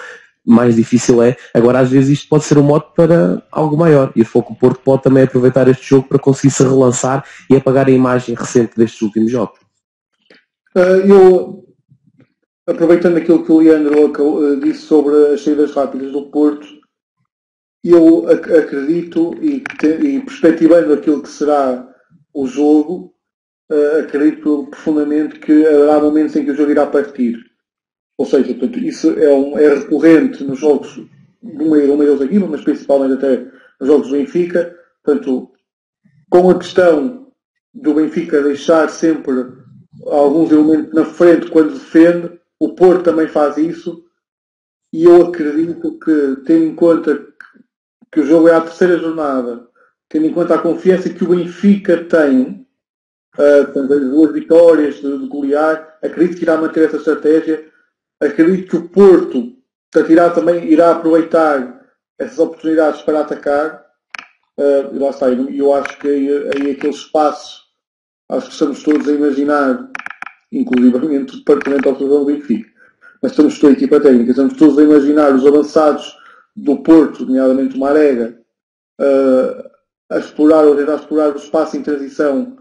mais 0.45 0.77
difícil 0.77 1.21
é, 1.25 1.37
agora 1.53 1.81
às 1.81 1.91
vezes 1.91 2.21
isto 2.21 2.29
pode 2.29 2.45
ser 2.45 2.57
um 2.57 2.63
mote 2.63 2.95
para 2.95 3.43
algo 3.51 3.77
maior 3.77 4.13
e 4.15 4.23
o 4.23 4.25
Foco 4.25 4.55
Porto 4.55 4.81
pode 4.85 5.03
também 5.03 5.25
aproveitar 5.25 5.67
este 5.67 5.89
jogo 5.89 6.07
para 6.07 6.21
conseguir 6.21 6.53
se 6.53 6.63
relançar 6.63 7.25
e 7.51 7.57
apagar 7.57 7.89
a 7.89 7.91
imagem 7.91 8.37
recente 8.37 8.77
destes 8.77 9.03
últimos 9.03 9.33
jogos. 9.33 9.59
Uh, 10.77 11.03
eu 11.05 11.66
aproveitando 12.67 13.17
aquilo 13.17 13.45
que 13.45 13.53
o 13.53 13.59
Leandro 13.59 14.53
eh, 14.53 14.57
disse 14.57 14.83
sobre 14.83 15.35
as 15.35 15.43
saídas 15.43 15.73
rápidas 15.73 16.13
do 16.13 16.31
Porto, 16.31 16.67
eu 17.85 18.29
ac 18.29 18.53
acredito 18.53 19.35
e, 19.41 19.63
e, 20.03 20.21
perspectivando 20.21 20.93
aquilo 20.93 21.23
que 21.23 21.29
será 21.29 21.89
o 22.35 22.47
jogo, 22.47 23.15
uh, 23.71 24.01
acredito 24.01 24.67
profundamente 24.71 25.39
que 25.39 25.65
haverá 25.65 26.01
momentos 26.01 26.35
em 26.35 26.45
que 26.45 26.51
o 26.51 26.55
jogo 26.55 26.73
irá 26.73 26.87
partir. 26.87 27.39
Ou 28.19 28.27
seja, 28.27 28.55
portanto, 28.55 28.79
isso 28.81 29.11
é, 29.19 29.33
um, 29.33 29.57
é 29.57 29.75
recorrente 29.75 30.43
nos 30.43 30.59
jogos 30.59 30.97
do 31.41 31.71
meio, 31.71 31.97
meio 31.97 32.21
aqui, 32.21 32.39
mas 32.41 32.63
principalmente 32.63 33.15
até 33.15 33.47
nos 33.81 33.89
jogos 33.89 34.09
do 34.09 34.15
Benfica. 34.15 34.75
Portanto, 35.05 35.53
com 36.29 36.51
a 36.51 36.59
questão 36.59 37.29
do 37.73 37.95
Benfica 37.95 38.43
deixar 38.43 38.89
sempre 38.89 39.47
alguns 40.07 40.51
elementos 40.51 40.93
na 40.93 41.05
frente 41.05 41.51
quando 41.51 41.75
defende, 41.75 42.37
o 42.59 42.75
Porto 42.75 43.05
também 43.05 43.29
faz 43.29 43.57
isso 43.57 44.07
e 44.93 45.05
eu 45.05 45.27
acredito 45.27 45.99
que, 45.99 46.37
tendo 46.47 46.65
em 46.65 46.75
conta 46.75 47.27
que, 48.11 48.21
o 48.21 48.27
jogo 48.27 48.49
é 48.49 48.55
a 48.55 48.61
terceira 48.61 48.99
jornada, 48.99 49.69
tendo 50.09 50.27
em 50.27 50.33
conta 50.33 50.55
a 50.55 50.63
confiança 50.63 51.11
que 51.11 51.25
o 51.25 51.29
Benfica 51.29 52.05
tem, 52.05 52.67
uh, 53.37 53.79
as 53.79 53.89
duas 53.89 54.33
vitórias 54.33 54.95
de, 54.97 55.29
de 55.29 55.55
acredito 55.55 56.39
que 56.39 56.45
irá 56.45 56.57
manter 56.57 56.87
essa 56.87 56.97
estratégia. 56.97 57.71
Acredito 58.21 58.71
que 58.71 58.77
o 58.77 58.89
Porto 58.89 59.57
irá 60.09 60.31
também 60.31 60.65
irá 60.71 60.93
aproveitar 60.93 61.85
essas 62.19 62.39
oportunidades 62.39 63.03
para 63.03 63.21
atacar. 63.21 63.85
Uh, 64.59 64.99
lá 64.99 65.11
está, 65.11 65.29
eu 65.29 65.75
acho 65.75 65.99
que 65.99 66.09
aí, 66.09 66.29
aí 66.55 66.71
aquele 66.71 66.95
espaço, 66.95 67.65
acho 68.31 68.47
que 68.47 68.53
estamos 68.53 68.83
todos 68.83 69.07
a 69.07 69.13
imaginar 69.13 69.91
inclusivamente 70.53 71.35
o 71.35 71.39
Departamento 71.39 71.83
de 71.83 71.89
Autoridade 71.89 72.21
do 72.21 72.27
Benfica. 72.27 72.71
Mas 73.23 73.33
estamos 73.33 73.59
toda 73.59 73.73
a 73.73 73.77
equipa 73.77 74.01
técnica, 74.01 74.31
estamos 74.31 74.55
todos 74.57 74.79
a 74.79 74.83
imaginar 74.83 75.35
os 75.35 75.47
avançados 75.47 76.17
do 76.55 76.79
Porto, 76.83 77.27
nomeadamente 77.27 77.77
o 77.77 77.81
Marega, 77.81 78.39
a 80.11 80.19
explorar 80.19 80.65
ou 80.65 80.77
tentar 80.77 80.97
explorar 80.97 81.33
o 81.35 81.37
espaço 81.37 81.77
em 81.77 81.83
transição 81.83 82.57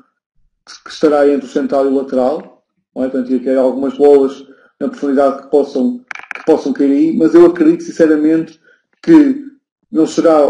que 0.84 0.90
estará 0.90 1.28
entre 1.30 1.46
o 1.46 1.52
central 1.52 1.86
e 1.86 1.90
o 1.90 1.96
lateral. 1.96 2.64
Não 2.96 3.04
é? 3.04 3.10
Portanto, 3.10 3.40
que 3.40 3.50
algumas 3.50 3.94
bolas 3.96 4.46
na 4.80 4.90
profundidade 4.90 5.44
que 5.44 5.50
possam, 5.50 6.00
que 6.36 6.46
possam 6.46 6.74
cair 6.74 6.92
aí, 6.92 7.18
mas 7.18 7.34
eu 7.34 7.46
acredito 7.46 7.84
sinceramente 7.84 8.60
que 9.02 9.46
não 9.92 10.08
será 10.08 10.42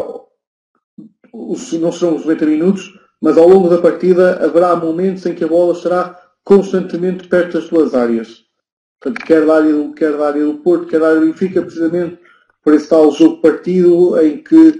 não 1.34 1.92
serão 1.92 2.16
os 2.16 2.26
90 2.26 2.46
minutos, 2.46 2.98
mas 3.22 3.38
ao 3.38 3.48
longo 3.48 3.70
da 3.70 3.82
partida 3.82 4.44
haverá 4.44 4.76
momentos 4.76 5.26
em 5.26 5.36
que 5.36 5.44
a 5.44 5.48
bola 5.48 5.74
estará 5.74 6.25
constantemente 6.46 7.28
perto 7.28 7.54
das 7.54 7.66
suas 7.66 7.94
áreas. 7.94 8.46
Portanto, 9.02 9.26
quer 9.26 9.46
da 9.46 9.58
área 9.58 9.74
do, 9.74 9.94
quer 9.94 10.16
da 10.16 10.28
área 10.28 10.46
do 10.46 10.60
Porto, 10.60 10.86
quer 10.86 11.00
da 11.00 11.08
área 11.10 11.20
do 11.20 11.26
Benfica, 11.26 11.62
precisamente 11.62 12.20
por 12.64 12.74
esse 12.74 12.88
tal 12.88 13.12
jogo 13.12 13.42
partido 13.42 14.18
em 14.22 14.38
que 14.42 14.80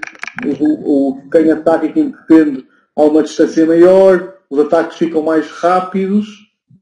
o, 0.60 1.10
o, 1.20 1.30
quem 1.30 1.52
ataca 1.52 1.86
e 1.86 1.94
quem 1.94 2.12
defende 2.12 2.66
há 2.96 3.04
uma 3.04 3.24
distância 3.24 3.66
maior, 3.66 4.36
os 4.50 4.60
ataques 4.60 4.98
ficam 4.98 5.22
mais 5.22 5.50
rápidos, 5.50 6.28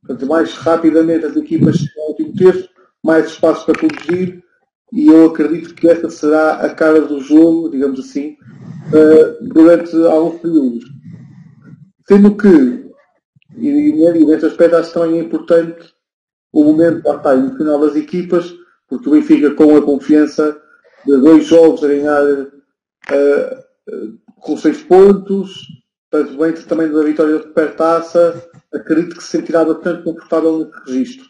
portanto, 0.01 0.27
mais 0.27 0.53
rapidamente 0.53 1.25
as 1.25 1.35
equipas 1.35 1.77
chegam 1.77 2.03
ao 2.03 2.09
último 2.11 2.35
terço, 2.35 2.69
mais 3.01 3.27
espaço 3.27 3.65
para 3.65 3.79
conduzir, 3.79 4.43
e 4.91 5.07
eu 5.07 5.27
acredito 5.27 5.73
que 5.73 5.87
esta 5.87 6.09
será 6.09 6.55
a 6.57 6.69
cara 6.69 7.01
do 7.01 7.19
jogo, 7.19 7.69
digamos 7.69 7.99
assim, 7.99 8.37
uh, 8.89 9.47
durante 9.47 9.95
alguns 10.05 10.39
períodos. 10.39 10.85
Sendo 12.07 12.35
que 12.35 12.82
e, 13.57 13.69
e 13.69 14.25
nesse 14.25 14.45
aspecto 14.45 14.75
acho 14.75 14.93
também 14.93 15.19
é 15.19 15.23
importante 15.23 15.93
o 16.53 16.63
momento 16.63 17.05
lá 17.07 17.17
está, 17.17 17.33
emocional 17.33 17.79
das 17.79 17.95
equipas, 17.95 18.53
porque 18.87 19.09
o 19.09 19.11
Benfica 19.13 19.55
com 19.55 19.75
a 19.75 19.81
confiança 19.81 20.61
de 21.03 21.17
dois 21.17 21.45
jogos 21.45 21.83
a 21.83 21.87
ganhar 21.87 22.23
uh, 22.23 24.19
com 24.39 24.55
seis 24.55 24.81
pontos, 24.83 25.65
tanto 26.11 26.37
bem 26.37 26.53
também 26.53 26.91
da 26.91 27.01
vitória 27.01 27.37
de 27.37 27.43
Supertaça, 27.43 28.49
acredito 28.71 29.15
que 29.15 29.23
se 29.23 29.29
sentirá 29.29 29.65
bastante 29.65 30.03
confortável 30.03 30.59
no 30.59 30.71
registro. 30.85 31.25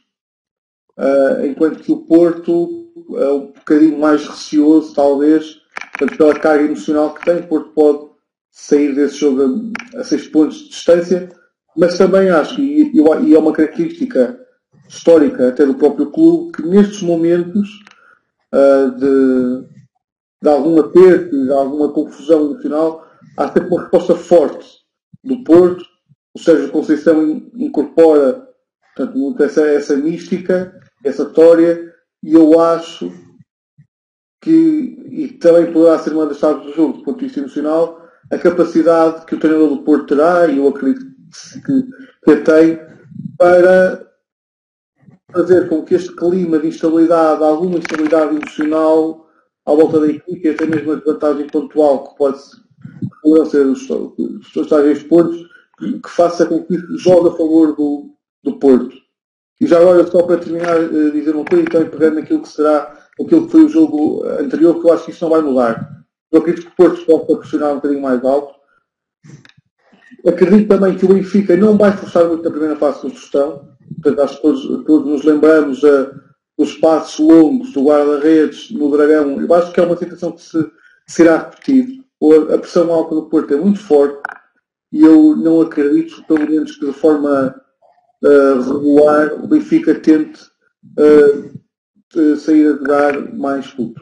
Uh, 0.98 1.46
enquanto 1.46 1.82
que 1.82 1.92
o 1.92 2.06
Porto 2.06 2.92
é 3.15 3.27
um 3.30 3.48
bocadinho 3.48 3.98
mais 3.98 4.27
receoso, 4.27 4.94
talvez, 4.94 5.62
portanto, 5.98 6.18
pela 6.18 6.39
carga 6.39 6.65
emocional 6.65 7.13
que 7.13 7.25
tem, 7.25 7.38
o 7.38 7.48
Porto 7.48 7.70
pode 7.70 8.10
sair 8.51 8.94
desse 8.94 9.15
jogo 9.15 9.72
a, 9.96 10.01
a 10.01 10.03
seis 10.03 10.27
pontos 10.27 10.58
de 10.58 10.70
distância, 10.70 11.30
mas 11.75 11.98
também 11.98 12.30
acho, 12.30 12.60
e, 12.62 12.92
e 12.94 13.36
é 13.36 13.39
uma 13.39 13.53
característica 13.53 14.39
histórica 14.88 15.50
até 15.50 15.65
do 15.65 15.75
próprio 15.75 16.12
clube, 16.12 16.51
que 16.51 16.62
nestes 16.63 17.01
momentos 17.01 17.70
uh, 18.53 18.92
de, 18.92 19.68
de 20.42 20.50
algum 20.50 20.80
aperto, 20.80 21.46
de 21.46 21.51
alguma 21.51 21.92
confusão 21.92 22.53
no 22.53 22.62
final, 22.62 23.06
há 23.38 23.48
sempre 23.48 23.70
uma 23.70 23.82
resposta 23.82 24.15
forte 24.15 24.68
do 25.24 25.44
Porto. 25.44 25.84
O 26.36 26.39
Sérgio 26.39 26.70
Conceição 26.70 27.24
incorpora 27.56 28.48
portanto, 28.96 29.18
muito 29.18 29.44
essa, 29.44 29.62
essa 29.62 29.96
mística, 29.96 30.80
essa 31.03 31.24
história, 31.24 31.92
e 32.22 32.34
eu 32.34 32.60
acho 32.60 33.12
que, 34.42 34.51
e 35.10 35.27
também 35.39 35.72
poderá 35.72 35.98
ser 36.00 36.13
uma 36.13 36.27
das 36.27 36.38
chaves 36.38 36.65
do 36.65 36.74
jogo, 36.74 36.98
do 36.98 37.03
ponto 37.03 37.20
de 37.20 37.25
vista 37.25 37.39
emocional, 37.39 38.01
a 38.32 38.38
capacidade 38.38 39.25
que 39.25 39.36
o 39.36 39.39
treinador 39.39 39.70
do 39.70 39.84
Porto 39.84 40.15
terá, 40.15 40.48
e 40.48 40.58
eu 40.58 40.68
acredito 40.68 41.12
que, 41.66 41.84
que 42.25 42.36
tem 42.38 42.80
para 43.38 44.08
fazer 45.32 45.68
com 45.68 45.84
que 45.84 45.96
este 45.96 46.16
clima 46.16 46.60
de 46.60 46.68
instabilidade, 46.68 47.44
alguma 47.44 47.78
instabilidade 47.78 48.36
emocional 48.36 49.28
à 49.66 49.72
volta 49.72 50.00
da 50.00 50.08
equipe, 50.08 50.50
até 50.50 50.66
mesmo 50.66 50.92
a 50.92 50.96
desvantagem 50.96 51.48
pontual 51.48 52.10
que 52.10 52.18
pode 52.18 52.40
ser 53.50 53.66
os, 53.66 53.90
os 53.90 54.68
tais 54.68 55.04
pontos, 55.04 55.38
que, 55.78 56.00
que 56.00 56.10
faça 56.10 56.46
com 56.46 56.63
que 56.63 56.78
jogue 56.98 57.30
a 57.30 57.32
favor 57.32 57.75
do, 57.75 58.16
do 58.44 58.60
Porto. 58.60 58.96
E 59.60 59.68
já 59.68 59.80
agora, 59.80 60.06
só 60.06 60.24
para 60.24 60.40
terminar, 60.40 60.78
uh, 60.78 61.12
dizer 61.12 61.36
uma 61.36 61.46
coisa 61.46 61.63
e 61.63 61.70
também 61.70 61.90
pegando 61.90 62.16
naquilo 62.16 62.42
que 62.42 62.50
será 62.50 63.08
aquilo 63.20 63.46
que 63.46 63.52
foi 63.52 63.63
o 63.66 63.70
jogo 63.70 64.25
anterior, 64.25 64.80
que 64.80 64.88
eu 64.88 64.94
acho 64.94 65.06
que 65.06 65.12
isso 65.12 65.24
não 65.24 65.32
vai 65.32 65.42
mudar. 65.42 66.04
Eu 66.32 66.40
acredito 66.40 66.66
que 66.66 66.72
o 66.72 66.75
Porto 66.75 67.06
pode 67.06 67.40
pressionar 67.40 67.72
um 67.72 67.75
bocadinho 67.75 68.02
mais 68.02 68.24
alto, 68.25 68.54
Acredito 70.25 70.67
também 70.67 70.96
que 70.96 71.05
o 71.05 71.10
Benfica 71.10 71.55
não 71.58 71.77
vai 71.77 71.96
forçar 71.96 72.25
muito 72.25 72.43
na 72.43 72.51
primeira 72.51 72.75
fase 72.75 72.98
de 72.98 73.01
construção. 73.03 73.70
Portanto, 74.01 74.22
acho 74.22 74.36
que 74.36 74.41
todos, 74.41 74.86
todos 74.86 75.08
nos 75.08 75.24
lembramos 75.24 75.84
uh, 75.84 76.12
dos 76.58 76.75
passos 76.77 77.20
longos 77.20 77.74
do 77.74 77.84
guarda-redes 77.84 78.72
no 78.72 78.91
Dragão. 78.91 79.39
Eu 79.41 79.53
acho 79.53 79.72
que 79.72 79.79
é 79.79 79.84
uma 79.84 79.98
situação 79.98 80.32
que 80.32 80.41
se, 80.41 80.72
se 81.08 81.22
irá 81.24 81.38
repetir. 81.38 82.03
A, 82.53 82.58
pressão 82.58 82.91
alta 82.91 83.15
do 83.15 83.29
Porto 83.29 83.53
é 83.53 83.58
muito 83.58 83.79
forte 83.79 84.22
e 84.93 85.01
eu 85.01 85.36
não 85.36 85.60
acredito, 85.60 86.24
pelo 86.24 86.50
menos 86.50 86.77
que 86.77 86.86
de 86.86 86.93
forma 86.93 87.53
uh, 88.24 88.62
regular, 88.62 89.34
o 89.43 89.48
Benfica 89.48 89.96
tente 89.96 90.41
uh, 90.98 92.38
sair 92.38 92.67
a 92.67 92.77
jogar 92.77 93.34
mais 93.34 93.67
puto. 93.72 94.01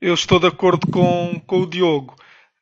Eu 0.00 0.14
estou 0.14 0.38
de 0.38 0.46
acordo 0.46 0.86
com, 0.86 1.40
com 1.46 1.62
o 1.62 1.66
Diogo. 1.66 2.14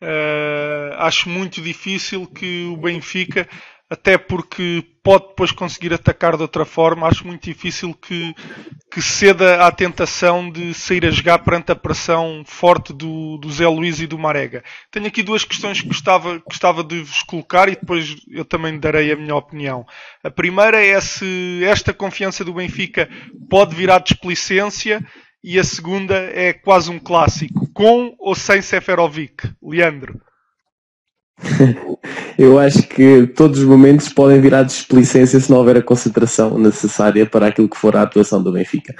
Uh, 0.02 0.94
acho 0.98 1.28
muito 1.28 1.62
difícil 1.62 2.26
que 2.26 2.66
o 2.66 2.76
Benfica 2.76 3.48
até 3.88 4.16
porque 4.16 4.82
pode 5.02 5.28
depois 5.28 5.52
conseguir 5.52 5.92
atacar 5.92 6.34
de 6.34 6.42
outra 6.42 6.64
forma. 6.64 7.06
Acho 7.06 7.26
muito 7.26 7.44
difícil 7.44 7.92
que, 7.92 8.34
que 8.90 9.02
ceda 9.02 9.66
à 9.66 9.70
tentação 9.70 10.50
de 10.50 10.72
sair 10.72 11.04
a 11.04 11.10
jogar 11.10 11.40
perante 11.40 11.70
a 11.70 11.76
pressão 11.76 12.42
forte 12.46 12.90
do, 12.92 13.36
do 13.36 13.52
Zé 13.52 13.68
Luís 13.68 14.00
e 14.00 14.06
do 14.06 14.18
Marega. 14.18 14.64
Tenho 14.90 15.06
aqui 15.06 15.22
duas 15.22 15.44
questões 15.44 15.82
que 15.82 15.88
gostava, 15.88 16.38
gostava 16.38 16.82
de 16.82 17.02
vos 17.02 17.22
colocar 17.22 17.68
e 17.68 17.76
depois 17.76 18.16
eu 18.30 18.46
também 18.46 18.80
darei 18.80 19.12
a 19.12 19.16
minha 19.16 19.36
opinião. 19.36 19.84
A 20.24 20.30
primeira 20.30 20.82
é 20.82 20.98
se 20.98 21.60
esta 21.62 21.92
confiança 21.92 22.42
do 22.42 22.54
Benfica 22.54 23.10
pode 23.50 23.76
virar 23.76 23.98
desplicência 23.98 25.06
e 25.42 25.58
a 25.58 25.64
segunda 25.64 26.14
é 26.14 26.52
quase 26.52 26.90
um 26.90 26.98
clássico, 26.98 27.68
com 27.74 28.14
ou 28.18 28.34
sem 28.34 28.62
Seferovic. 28.62 29.50
Leandro. 29.62 30.20
Eu 32.38 32.58
acho 32.58 32.82
que 32.84 33.26
todos 33.26 33.58
os 33.58 33.64
momentos 33.64 34.08
podem 34.08 34.40
virar 34.40 34.62
displicência 34.62 35.38
se 35.38 35.50
não 35.50 35.58
houver 35.58 35.76
a 35.76 35.82
concentração 35.82 36.58
necessária 36.58 37.26
para 37.26 37.48
aquilo 37.48 37.68
que 37.68 37.76
for 37.76 37.96
a 37.96 38.02
atuação 38.02 38.42
do 38.42 38.52
Benfica. 38.52 38.94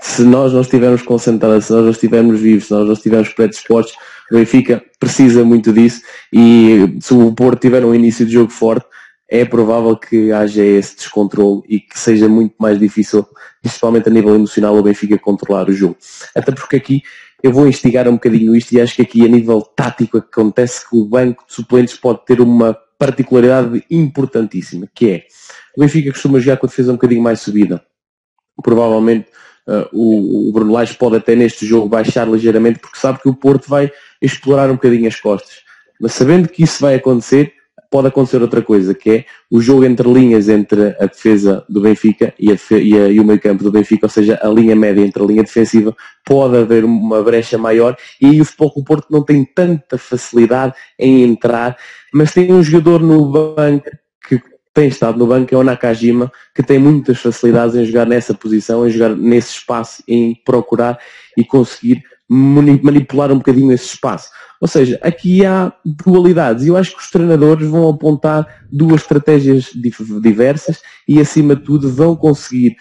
Se 0.00 0.22
nós 0.22 0.52
não 0.52 0.60
estivermos 0.60 1.02
concentrados, 1.02 1.66
se 1.66 1.72
nós 1.72 1.82
não 1.82 1.90
estivermos 1.90 2.40
vivos, 2.40 2.66
se 2.66 2.72
nós 2.72 2.86
não 2.86 2.92
estivermos 2.92 3.30
predispostos, 3.30 3.96
o 4.30 4.34
Benfica 4.34 4.84
precisa 4.98 5.44
muito 5.44 5.72
disso 5.72 6.02
e 6.32 6.96
se 7.00 7.14
o 7.14 7.32
Porto 7.32 7.60
tiver 7.60 7.84
um 7.84 7.94
início 7.94 8.26
de 8.26 8.32
jogo 8.32 8.50
forte, 8.50 8.86
é 9.34 9.44
provável 9.44 9.96
que 9.96 10.30
haja 10.30 10.64
esse 10.64 10.94
descontrole 10.94 11.62
e 11.68 11.80
que 11.80 11.98
seja 11.98 12.28
muito 12.28 12.54
mais 12.56 12.78
difícil, 12.78 13.26
principalmente 13.60 14.08
a 14.08 14.12
nível 14.12 14.32
emocional, 14.32 14.76
o 14.76 14.82
Benfica 14.82 15.18
controlar 15.18 15.68
o 15.68 15.72
jogo. 15.72 15.96
Até 16.32 16.52
porque 16.52 16.76
aqui 16.76 17.02
eu 17.42 17.52
vou 17.52 17.66
instigar 17.66 18.06
um 18.06 18.12
bocadinho 18.12 18.54
isto 18.54 18.72
e 18.72 18.80
acho 18.80 18.94
que 18.94 19.02
aqui 19.02 19.24
a 19.24 19.28
nível 19.28 19.60
tático 19.60 20.18
acontece 20.18 20.88
que 20.88 20.96
o 20.96 21.04
banco 21.04 21.44
de 21.48 21.52
suplentes 21.52 21.96
pode 21.96 22.24
ter 22.24 22.40
uma 22.40 22.78
particularidade 22.96 23.84
importantíssima, 23.90 24.88
que 24.94 25.10
é 25.10 25.24
o 25.76 25.80
Benfica 25.80 26.12
costuma 26.12 26.38
jogar 26.38 26.58
com 26.58 26.66
a 26.66 26.68
defesa 26.68 26.92
um 26.92 26.94
bocadinho 26.94 27.22
mais 27.22 27.40
subida. 27.40 27.84
Provavelmente 28.62 29.26
uh, 29.66 29.88
o, 29.92 30.48
o 30.48 30.52
Bruno 30.52 30.72
Lage 30.72 30.94
pode 30.94 31.16
até 31.16 31.34
neste 31.34 31.66
jogo 31.66 31.88
baixar 31.88 32.28
ligeiramente 32.28 32.78
porque 32.78 32.98
sabe 33.00 33.20
que 33.20 33.28
o 33.28 33.34
Porto 33.34 33.68
vai 33.68 33.90
explorar 34.22 34.70
um 34.70 34.74
bocadinho 34.74 35.08
as 35.08 35.18
costas. 35.18 35.56
Mas 36.00 36.12
sabendo 36.12 36.48
que 36.48 36.62
isso 36.62 36.80
vai 36.80 36.94
acontecer, 36.94 37.52
pode 37.94 38.08
acontecer 38.08 38.42
outra 38.42 38.60
coisa, 38.60 38.92
que 38.92 39.08
é 39.08 39.24
o 39.48 39.60
jogo 39.60 39.84
entre 39.84 40.12
linhas 40.12 40.48
entre 40.48 40.96
a 40.98 41.06
defesa 41.06 41.64
do 41.68 41.80
Benfica 41.80 42.34
e, 42.36 42.50
a, 42.50 42.56
e, 42.72 42.98
a, 42.98 43.08
e 43.08 43.20
o 43.20 43.24
meio 43.24 43.40
campo 43.40 43.62
do 43.62 43.70
Benfica, 43.70 44.06
ou 44.06 44.10
seja, 44.10 44.36
a 44.42 44.48
linha 44.48 44.74
média 44.74 45.00
entre 45.00 45.22
a 45.22 45.26
linha 45.26 45.44
defensiva, 45.44 45.94
pode 46.26 46.56
haver 46.56 46.84
uma 46.84 47.22
brecha 47.22 47.56
maior 47.56 47.96
e 48.20 48.26
aí 48.26 48.40
o 48.40 48.44
Futebol 48.44 48.82
Porto 48.84 49.06
não 49.12 49.22
tem 49.22 49.44
tanta 49.44 49.96
facilidade 49.96 50.74
em 50.98 51.22
entrar, 51.22 51.76
mas 52.12 52.32
tem 52.32 52.52
um 52.52 52.64
jogador 52.64 53.00
no 53.00 53.30
banco 53.30 53.88
que 54.28 54.42
tem 54.74 54.88
estado 54.88 55.16
no 55.16 55.28
banco, 55.28 55.54
é 55.54 55.56
o 55.56 55.62
Nakajima, 55.62 56.32
que 56.52 56.64
tem 56.64 56.80
muitas 56.80 57.20
facilidades 57.20 57.76
em 57.76 57.84
jogar 57.84 58.06
nessa 58.06 58.34
posição, 58.34 58.88
em 58.88 58.90
jogar 58.90 59.14
nesse 59.14 59.52
espaço, 59.52 60.02
em 60.08 60.34
procurar 60.44 60.98
e 61.38 61.44
conseguir 61.44 62.02
manipular 62.28 63.30
um 63.30 63.38
bocadinho 63.38 63.72
esse 63.72 63.86
espaço. 63.86 64.30
Ou 64.60 64.68
seja, 64.68 64.98
aqui 65.02 65.44
há 65.44 65.72
dualidades 65.84 66.64
e 66.64 66.68
eu 66.68 66.76
acho 66.76 66.96
que 66.96 67.02
os 67.02 67.10
treinadores 67.10 67.68
vão 67.68 67.88
apontar 67.88 68.64
duas 68.72 69.02
estratégias 69.02 69.70
diversas 70.22 70.80
e 71.06 71.20
acima 71.20 71.54
de 71.54 71.62
tudo 71.62 71.90
vão 71.90 72.16
conseguir 72.16 72.76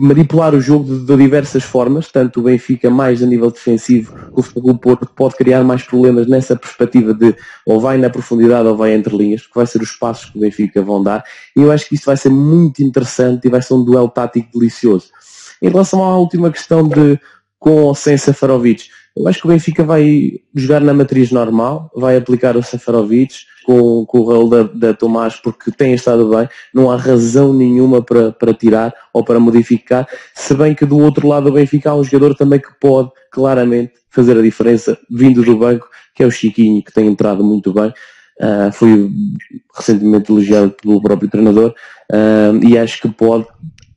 manipular 0.00 0.54
o 0.54 0.60
jogo 0.60 0.84
de, 0.84 1.04
de 1.04 1.16
diversas 1.16 1.62
formas, 1.62 2.10
tanto 2.10 2.40
o 2.40 2.44
Benfica 2.44 2.88
mais 2.88 3.22
a 3.22 3.26
nível 3.26 3.50
defensivo, 3.50 4.14
o 4.32 4.42
Futebol 4.42 4.78
Porto 4.78 5.06
pode 5.14 5.36
criar 5.36 5.62
mais 5.62 5.82
problemas 5.82 6.26
nessa 6.26 6.56
perspectiva 6.56 7.12
de 7.12 7.36
ou 7.66 7.78
vai 7.78 7.98
na 7.98 8.08
profundidade 8.08 8.66
ou 8.66 8.74
vai 8.74 8.94
entre 8.94 9.14
linhas, 9.14 9.42
porque 9.42 9.58
vai 9.58 9.66
ser 9.66 9.82
os 9.82 9.92
passos 9.92 10.30
que 10.30 10.38
o 10.38 10.40
Benfica 10.40 10.80
vão 10.80 11.02
dar, 11.02 11.22
e 11.54 11.60
eu 11.60 11.70
acho 11.70 11.86
que 11.86 11.96
isso 11.96 12.06
vai 12.06 12.16
ser 12.16 12.30
muito 12.30 12.82
interessante 12.82 13.46
e 13.46 13.50
vai 13.50 13.60
ser 13.60 13.74
um 13.74 13.84
duelo 13.84 14.08
tático 14.08 14.58
delicioso. 14.58 15.08
Em 15.60 15.68
relação 15.68 16.02
à 16.02 16.16
última 16.16 16.50
questão 16.50 16.88
de 16.88 17.20
com 17.60 17.82
ou 17.82 17.94
sem 17.94 18.16
Safarovic. 18.16 18.88
Eu 19.16 19.28
acho 19.28 19.40
que 19.40 19.46
o 19.46 19.50
Benfica 19.50 19.84
vai 19.84 20.40
jogar 20.54 20.80
na 20.80 20.94
matriz 20.94 21.30
normal, 21.30 21.90
vai 21.94 22.16
aplicar 22.16 22.56
o 22.56 22.62
Safarovic 22.62 23.34
com, 23.64 24.06
com 24.06 24.18
o 24.20 24.22
rol 24.22 24.48
da, 24.48 24.62
da, 24.62 24.94
Tomás 24.94 25.36
porque 25.36 25.70
tem 25.70 25.92
estado 25.92 26.30
bem, 26.30 26.48
não 26.72 26.90
há 26.90 26.96
razão 26.96 27.52
nenhuma 27.52 28.02
para, 28.02 28.32
para 28.32 28.54
tirar 28.54 28.94
ou 29.12 29.22
para 29.22 29.38
modificar, 29.38 30.08
se 30.34 30.54
bem 30.54 30.74
que 30.74 30.86
do 30.86 30.98
outro 30.98 31.28
lado 31.28 31.44
do 31.44 31.52
Benfica 31.52 31.90
há 31.90 31.94
um 31.94 32.04
jogador 32.04 32.34
também 32.34 32.58
que 32.58 32.72
pode 32.80 33.10
claramente 33.30 33.92
fazer 34.08 34.38
a 34.38 34.42
diferença 34.42 34.98
vindo 35.10 35.42
do 35.42 35.56
banco, 35.56 35.88
que 36.14 36.22
é 36.22 36.26
o 36.26 36.30
Chiquinho, 36.30 36.82
que 36.82 36.92
tem 36.92 37.06
entrado 37.06 37.44
muito 37.44 37.72
bem. 37.72 37.92
Uh, 38.40 38.72
foi 38.72 39.10
recentemente 39.76 40.32
elogiado 40.32 40.74
pelo 40.82 41.02
próprio 41.02 41.28
treinador 41.28 41.74
uh, 42.10 42.66
e 42.66 42.78
acho 42.78 43.02
que 43.02 43.08
pode 43.10 43.46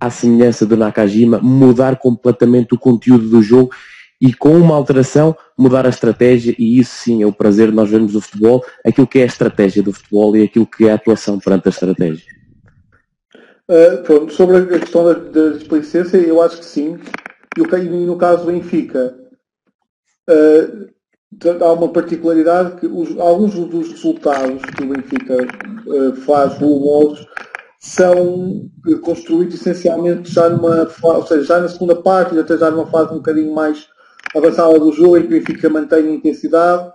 à 0.05 0.09
semelhança 0.09 0.65
do 0.65 0.75
Nakajima, 0.75 1.39
mudar 1.39 1.97
completamente 1.97 2.73
o 2.73 2.77
conteúdo 2.77 3.29
do 3.29 3.41
jogo 3.41 3.71
e 4.19 4.33
com 4.33 4.57
uma 4.57 4.75
alteração 4.75 5.35
mudar 5.57 5.85
a 5.85 5.89
estratégia 5.89 6.55
e 6.57 6.79
isso 6.79 6.95
sim 6.95 7.23
é 7.23 7.25
o 7.25 7.33
prazer 7.33 7.69
de 7.69 7.75
nós 7.75 7.89
vermos 7.89 8.15
o 8.15 8.21
futebol, 8.21 8.63
aquilo 8.85 9.07
que 9.07 9.19
é 9.19 9.23
a 9.23 9.27
estratégia 9.27 9.81
do 9.81 9.93
futebol 9.93 10.35
e 10.35 10.43
aquilo 10.43 10.65
que 10.65 10.87
é 10.87 10.91
a 10.91 10.95
atuação 10.95 11.39
perante 11.39 11.67
a 11.67 11.69
estratégia. 11.69 12.25
Uh, 13.69 14.03
pronto, 14.03 14.33
sobre 14.33 14.57
a 14.57 14.79
questão 14.79 15.05
da, 15.05 15.13
da 15.13 15.49
displicência, 15.57 16.17
eu 16.17 16.41
acho 16.41 16.57
que 16.57 16.65
sim. 16.65 16.99
E 17.57 17.87
no 18.05 18.17
caso 18.17 18.45
do 18.45 18.51
Benfica, 18.51 19.15
uh, 20.29 21.63
há 21.63 21.71
uma 21.71 21.89
particularidade 21.89 22.79
que 22.79 22.87
os, 22.87 23.17
alguns 23.17 23.53
dos 23.53 23.91
resultados 23.91 24.61
que 24.63 24.83
o 24.83 24.87
Benfica 24.87 25.37
uh, 25.85 26.15
faz 26.17 26.57
volumosos 26.59 27.25
são 27.83 28.71
construídos 29.01 29.55
essencialmente 29.55 30.31
já 30.31 30.47
numa 30.47 30.89
ou 31.03 31.27
seja, 31.27 31.43
já 31.43 31.59
na 31.59 31.67
segunda 31.67 31.93
parte, 31.93 32.39
até 32.39 32.57
já 32.57 32.71
numa 32.71 32.87
fase 32.87 33.11
um 33.11 33.17
bocadinho 33.17 33.53
mais 33.53 33.89
avançada 34.33 34.79
do 34.79 34.93
jogo, 34.93 35.17
em 35.17 35.21
que 35.23 35.27
o 35.27 35.29
Benfica 35.31 35.69
mantém 35.69 36.07
a 36.07 36.13
intensidade, 36.13 36.93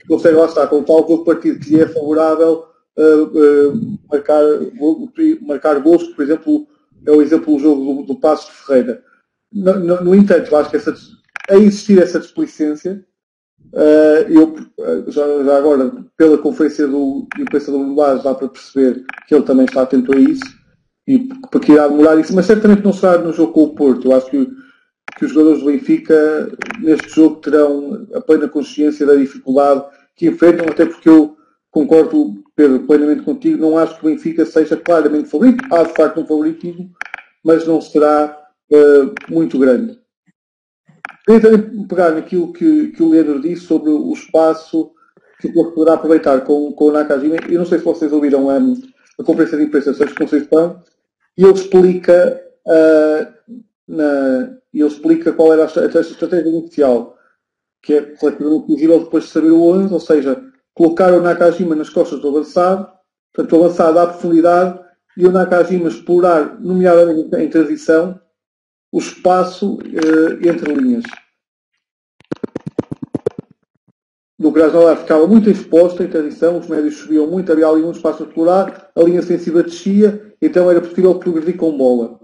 que 0.00 0.08
consegue 0.08 0.34
lá 0.34 0.46
estar, 0.46 0.66
com 0.66 0.80
o 0.80 0.82
tal 0.82 0.98
jogo 1.08 1.24
partido 1.24 1.60
que 1.60 1.70
lhe 1.70 1.80
é 1.80 1.86
favorável 1.86 2.64
uh, 2.98 3.22
uh, 3.22 3.98
marcar, 4.10 4.42
marcar 5.42 5.78
gols, 5.78 6.02
por 6.08 6.24
exemplo 6.24 6.66
é 7.06 7.12
o 7.12 7.22
exemplo 7.22 7.56
do 7.56 7.62
jogo 7.62 8.02
do, 8.02 8.02
do 8.02 8.18
Passo 8.18 8.50
de 8.50 8.56
Ferreira. 8.56 9.02
No, 9.52 9.78
no, 9.78 10.04
no 10.04 10.14
entanto, 10.16 10.50
eu 10.50 10.58
acho 10.58 10.70
que 10.70 10.76
essa, 10.76 10.92
a 11.48 11.56
existir 11.56 12.02
essa 12.02 12.18
displicência, 12.18 13.04
Uh, 13.72 14.28
eu, 14.28 14.54
já, 15.08 15.44
já, 15.44 15.56
agora, 15.56 15.92
pela 16.16 16.38
conferência 16.38 16.86
do 16.86 17.26
do 17.26 17.76
Lulaz, 17.76 18.22
dá 18.22 18.34
para 18.34 18.48
perceber 18.48 19.04
que 19.26 19.34
ele 19.34 19.44
também 19.44 19.64
está 19.64 19.82
atento 19.82 20.14
a 20.14 20.18
isso 20.18 20.64
e 21.06 21.28
para 21.50 21.60
que 21.60 21.72
irá 21.72 21.88
demorar 21.88 22.18
isso, 22.18 22.34
mas 22.34 22.46
certamente 22.46 22.84
não 22.84 22.92
será 22.92 23.18
no 23.18 23.32
jogo 23.32 23.52
com 23.52 23.62
o 23.64 23.74
Porto. 23.74 24.08
Eu 24.08 24.16
acho 24.16 24.30
que, 24.30 24.48
que 25.18 25.24
os 25.24 25.32
jogadores 25.32 25.60
do 25.60 25.66
Benfica 25.66 26.52
neste 26.80 27.14
jogo 27.14 27.36
terão 27.36 28.06
a 28.14 28.20
plena 28.20 28.48
consciência 28.48 29.04
da 29.04 29.14
dificuldade 29.14 29.84
que 30.16 30.28
enfrentam, 30.28 30.66
até 30.68 30.86
porque 30.86 31.08
eu 31.08 31.36
concordo, 31.70 32.42
Pedro, 32.54 32.86
plenamente 32.86 33.22
contigo, 33.22 33.60
não 33.60 33.76
acho 33.76 33.98
que 33.98 34.06
o 34.06 34.10
Benfica 34.10 34.46
seja 34.46 34.76
claramente 34.76 35.28
favorito. 35.28 35.64
Há 35.72 35.82
de 35.82 35.94
facto 35.94 36.20
um 36.20 36.26
favoritismo, 36.26 36.90
mas 37.44 37.66
não 37.66 37.80
será 37.80 38.38
uh, 38.70 39.32
muito 39.32 39.58
grande. 39.58 39.98
Queria 41.24 41.40
também 41.40 41.86
pegar 41.86 42.10
naquilo 42.10 42.52
que, 42.52 42.88
que 42.88 43.02
o 43.02 43.08
Leandro 43.08 43.40
disse 43.40 43.64
sobre 43.66 43.90
o 43.90 44.12
espaço 44.12 44.92
que 45.40 45.48
o 45.48 45.52
Porto 45.54 45.74
poderá 45.74 45.94
aproveitar 45.94 46.40
com, 46.42 46.72
com 46.72 46.86
o 46.86 46.92
Nakajima. 46.92 47.36
Eu 47.48 47.58
não 47.58 47.66
sei 47.66 47.78
se 47.78 47.84
vocês 47.84 48.12
ouviram 48.12 48.50
a, 48.50 48.56
a 48.56 49.24
conferência 49.24 49.56
de 49.56 49.64
imprensa 49.64 49.94
Sérgio 49.94 50.16
Conceição 50.16 50.82
e 51.36 51.42
ele 51.42 51.52
explica, 51.52 52.40
uh, 52.66 53.52
na, 53.88 54.56
ele 54.72 54.86
explica 54.86 55.32
qual 55.32 55.52
era 55.52 55.64
a, 55.64 55.66
a 55.66 56.00
estratégia 56.00 56.48
inicial, 56.48 57.16
que 57.82 57.94
é 57.94 58.14
relativamente 58.20 58.66
visível 58.66 59.00
depois 59.04 59.24
de 59.24 59.30
saber 59.30 59.50
o 59.50 59.62
11, 59.62 59.92
ou 59.92 60.00
seja, 60.00 60.42
colocar 60.74 61.12
o 61.12 61.22
Nakajima 61.22 61.74
nas 61.74 61.88
costas 61.88 62.20
do 62.20 62.28
avançado, 62.28 62.88
portanto 63.32 63.56
o 63.56 63.64
avançado 63.64 63.98
à 63.98 64.06
profundidade 64.06 64.80
e 65.16 65.26
o 65.26 65.32
Nakajima 65.32 65.88
explorar, 65.88 66.60
nomeadamente 66.60 67.34
em 67.36 67.48
transição, 67.48 68.20
o 68.94 68.98
espaço 68.98 69.74
uh, 69.74 70.48
entre 70.48 70.72
linhas. 70.72 71.02
No 74.38 74.52
Krasnodar 74.52 74.98
ficava 74.98 75.26
muito 75.26 75.50
exposto 75.50 76.00
em 76.00 76.08
transição, 76.08 76.60
os 76.60 76.68
médios 76.68 76.98
subiam 76.98 77.26
muito, 77.26 77.50
havia 77.50 77.66
ali 77.66 77.82
um 77.82 77.90
espaço 77.90 78.22
a 78.22 78.26
explorar, 78.26 78.92
a 78.94 79.02
linha 79.02 79.20
defensiva 79.20 79.64
descia, 79.64 80.32
então 80.40 80.70
era 80.70 80.80
possível 80.80 81.18
progredir 81.18 81.56
com 81.56 81.76
bola. 81.76 82.20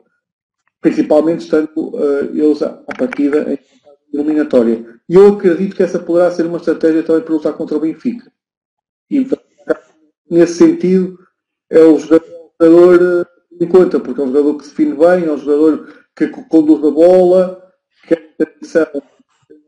Principalmente 0.81 1.41
estando 1.41 1.71
uh, 1.77 2.31
eles 2.33 2.63
à 2.63 2.71
partida 2.97 3.53
em 3.53 3.59
eliminatória. 4.17 5.01
E 5.09 5.17
eu 5.17 5.35
acredito 5.35 5.75
que 5.75 5.83
essa 5.83 5.99
poderá 5.99 6.31
ser 6.31 6.47
uma 6.47 6.59
estratégia 6.59 7.03
também 7.03 7.23
para 7.23 7.35
lutar 7.35 7.53
contra 7.55 7.77
o 7.79 7.81
Benfica. 7.81 8.31
E 9.11 9.27
nesse 10.31 10.55
sentido, 10.55 11.19
é 11.69 11.83
o 11.83 11.99
jogador 11.99 13.27
em 13.61 13.67
conta, 13.67 13.99
porque 13.99 14.21
é 14.21 14.25
um 14.25 14.29
jogador 14.29 14.57
que 14.57 14.65
se 14.65 14.71
define 14.71 14.95
bem, 14.95 15.25
é 15.25 15.33
um 15.33 15.37
jogador 15.37 16.00
que 16.17 16.29
conduz 16.29 16.85
a 16.85 16.91
bola, 16.91 17.73
que 18.07 18.15
é 18.15 18.19
a 18.83 18.91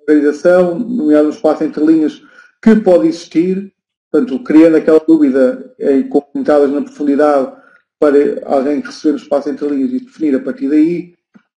organização, 0.09 0.79
nomeado 0.79 1.25
no 1.25 1.35
espaço 1.35 1.65
entre 1.65 1.85
linhas, 1.85 2.23
que 2.61 2.77
pode 2.77 3.09
existir, 3.09 3.73
Portanto, 4.13 4.45
criando 4.45 4.77
aquela 4.77 5.01
dúvida 5.01 5.75
eh, 5.79 6.03
com 6.03 6.23
entradas 6.35 6.71
na 6.71 6.83
profundidade 6.83 7.51
para 7.99 8.19
alguém 8.45 8.81
receber 8.81 9.15
o 9.15 9.17
espaço 9.17 9.49
entre 9.49 9.67
linhas 9.67 9.91
e 9.91 10.05
definir 10.05 10.37
a 10.37 10.41
partir 10.41 10.69
daí, 10.69 11.15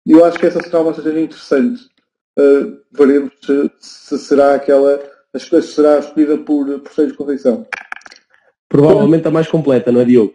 eu 0.07 0.25
acho 0.25 0.39
que 0.39 0.47
essa 0.47 0.63
será 0.63 0.81
uma 0.81 0.91
estratégia 0.93 1.23
interessante. 1.23 1.83
Uh, 2.39 2.79
veremos 2.93 3.33
se, 3.43 3.71
se, 3.81 4.19
será 4.19 4.55
aquela, 4.55 5.01
se 5.37 5.63
será 5.63 5.99
escolhida 5.99 6.39
por, 6.39 6.79
por 6.81 6.93
Sérgio 6.93 7.17
Conceição. 7.17 7.67
Provavelmente 8.69 9.27
a 9.27 9.31
mais 9.33 9.49
completa, 9.49 9.91
não 9.91 10.01
é, 10.01 10.05
Diogo? 10.05 10.35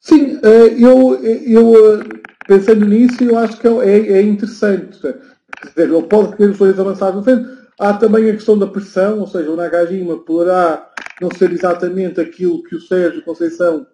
Sim, 0.00 0.36
uh, 0.36 0.68
eu, 0.78 1.24
eu 1.24 1.68
uh, 1.72 2.04
pensando 2.46 2.86
nisso, 2.86 3.22
eu 3.22 3.38
acho 3.38 3.58
que 3.58 3.66
é, 3.66 4.12
é 4.12 4.22
interessante. 4.22 4.98
Quer 5.00 5.68
dizer, 5.68 5.90
ele 5.90 6.02
pode 6.02 6.36
querer 6.36 6.50
os 6.50 6.58
dois 6.58 6.78
avançados 6.78 7.16
no 7.16 7.22
frente. 7.22 7.48
Há 7.78 7.94
também 7.94 8.30
a 8.30 8.34
questão 8.34 8.58
da 8.58 8.66
pressão, 8.66 9.20
ou 9.20 9.26
seja, 9.26 9.50
o 9.50 9.56
Nagajima 9.56 10.18
poderá 10.18 10.90
não 11.20 11.30
ser 11.30 11.52
exatamente 11.52 12.20
aquilo 12.20 12.62
que 12.62 12.76
o 12.76 12.80
Sérgio 12.80 13.24
Conceição 13.24 13.86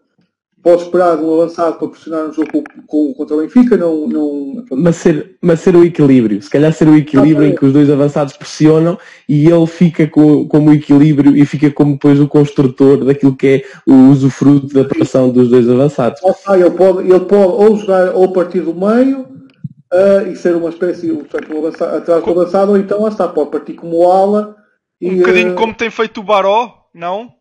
pode 0.63 0.83
esperar 0.83 1.19
um 1.19 1.41
avançado 1.41 1.79
para 1.79 1.89
pressionar 1.89 2.27
um 2.27 2.33
jogo 2.33 2.51
com, 2.53 2.63
com, 2.87 3.15
contra 3.15 3.37
o 3.37 3.41
Benfica, 3.41 3.77
não, 3.77 4.07
não... 4.07 4.65
Mas, 4.73 4.97
ser, 4.97 5.37
mas 5.41 5.61
ser 5.61 5.75
o 5.75 5.85
equilíbrio, 5.85 6.41
se 6.43 6.51
calhar 6.51 6.73
ser 6.73 6.89
o 6.89 6.97
equilíbrio 6.97 7.47
ah, 7.47 7.49
em 7.49 7.55
que 7.55 7.65
os 7.65 7.73
dois 7.73 7.91
avançados 7.91 8.37
pressionam 8.37 8.99
e 9.29 9.47
ele 9.47 9.67
fica 9.67 10.07
com, 10.07 10.47
como 10.47 10.73
equilíbrio 10.73 11.37
e 11.37 11.47
fica 11.47 11.71
como 11.71 11.93
depois 11.93 12.21
o 12.21 12.29
construtor 12.29 13.05
daquilo 13.05 13.35
que 13.35 13.47
é 13.47 13.91
o 13.91 14.11
usufruto 14.11 14.69
da 14.69 14.85
pressão 14.85 15.31
dos 15.31 15.49
dois 15.49 15.69
avançados. 15.69 16.21
Ah, 16.47 16.59
ele, 16.59 16.71
pode, 16.71 17.11
ele 17.11 17.21
pode 17.21 17.53
ou 17.53 17.77
jogar 17.77 18.15
ou 18.15 18.33
partir 18.33 18.61
do 18.61 18.75
meio 18.75 19.21
uh, 19.21 20.29
e 20.31 20.37
ser 20.37 20.55
uma 20.55 20.69
espécie 20.69 21.11
portanto, 21.13 21.55
um 21.55 21.59
avançado, 21.59 21.97
atrás 21.97 22.25
do 22.25 22.31
avançado, 22.31 22.71
ou 22.73 22.77
então 22.77 23.03
lá 23.03 23.09
está, 23.09 23.27
pode 23.29 23.51
partir 23.51 23.75
como 23.75 24.11
ala. 24.11 24.57
Um 25.01 25.13
e, 25.13 25.17
bocadinho 25.17 25.53
uh... 25.53 25.57
como 25.57 25.75
tem 25.75 25.91
feito 25.91 26.21
o 26.21 26.25
Baró, 26.25 26.87
não? 26.95 27.33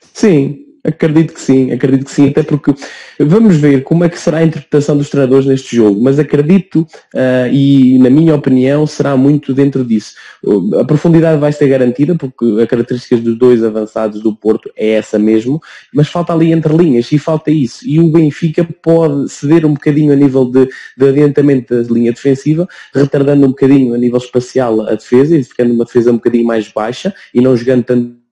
Sim, 0.00 0.64
Acredito 0.86 1.32
que 1.32 1.40
sim, 1.40 1.72
acredito 1.72 2.04
que 2.04 2.10
sim, 2.10 2.28
até 2.28 2.42
porque 2.42 2.74
vamos 3.18 3.56
ver 3.56 3.82
como 3.84 4.04
é 4.04 4.08
que 4.10 4.20
será 4.20 4.38
a 4.38 4.44
interpretação 4.44 4.94
dos 4.94 5.08
treinadores 5.08 5.46
neste 5.46 5.74
jogo, 5.74 5.98
mas 6.02 6.18
acredito 6.18 6.86
uh, 7.14 7.50
e 7.50 7.98
na 8.00 8.10
minha 8.10 8.34
opinião 8.34 8.86
será 8.86 9.16
muito 9.16 9.54
dentro 9.54 9.82
disso. 9.82 10.12
A 10.78 10.84
profundidade 10.84 11.40
vai 11.40 11.52
ser 11.52 11.68
garantida 11.68 12.14
porque 12.14 12.44
a 12.62 12.66
característica 12.66 13.16
dos 13.16 13.38
dois 13.38 13.64
avançados 13.64 14.20
do 14.20 14.36
Porto 14.36 14.70
é 14.76 14.90
essa 14.90 15.18
mesmo, 15.18 15.58
mas 15.90 16.08
falta 16.08 16.34
ali 16.34 16.52
entre 16.52 16.76
linhas 16.76 17.10
e 17.12 17.18
falta 17.18 17.50
isso. 17.50 17.88
E 17.88 17.98
o 17.98 18.08
Benfica 18.08 18.68
pode 18.82 19.30
ceder 19.30 19.64
um 19.64 19.72
bocadinho 19.72 20.12
a 20.12 20.16
nível 20.16 20.44
de, 20.44 20.68
de 20.98 21.08
adiantamento 21.08 21.82
da 21.82 21.94
linha 21.94 22.12
defensiva, 22.12 22.68
retardando 22.94 23.46
um 23.46 23.50
bocadinho 23.50 23.94
a 23.94 23.98
nível 23.98 24.18
espacial 24.18 24.82
a 24.82 24.94
defesa 24.94 25.34
e 25.34 25.42
ficando 25.42 25.72
uma 25.72 25.86
defesa 25.86 26.10
um 26.10 26.16
bocadinho 26.16 26.44
mais 26.44 26.68
baixa 26.68 27.14
e 27.32 27.40
não 27.40 27.56
jogando 27.56 27.84
tanto 27.84 28.23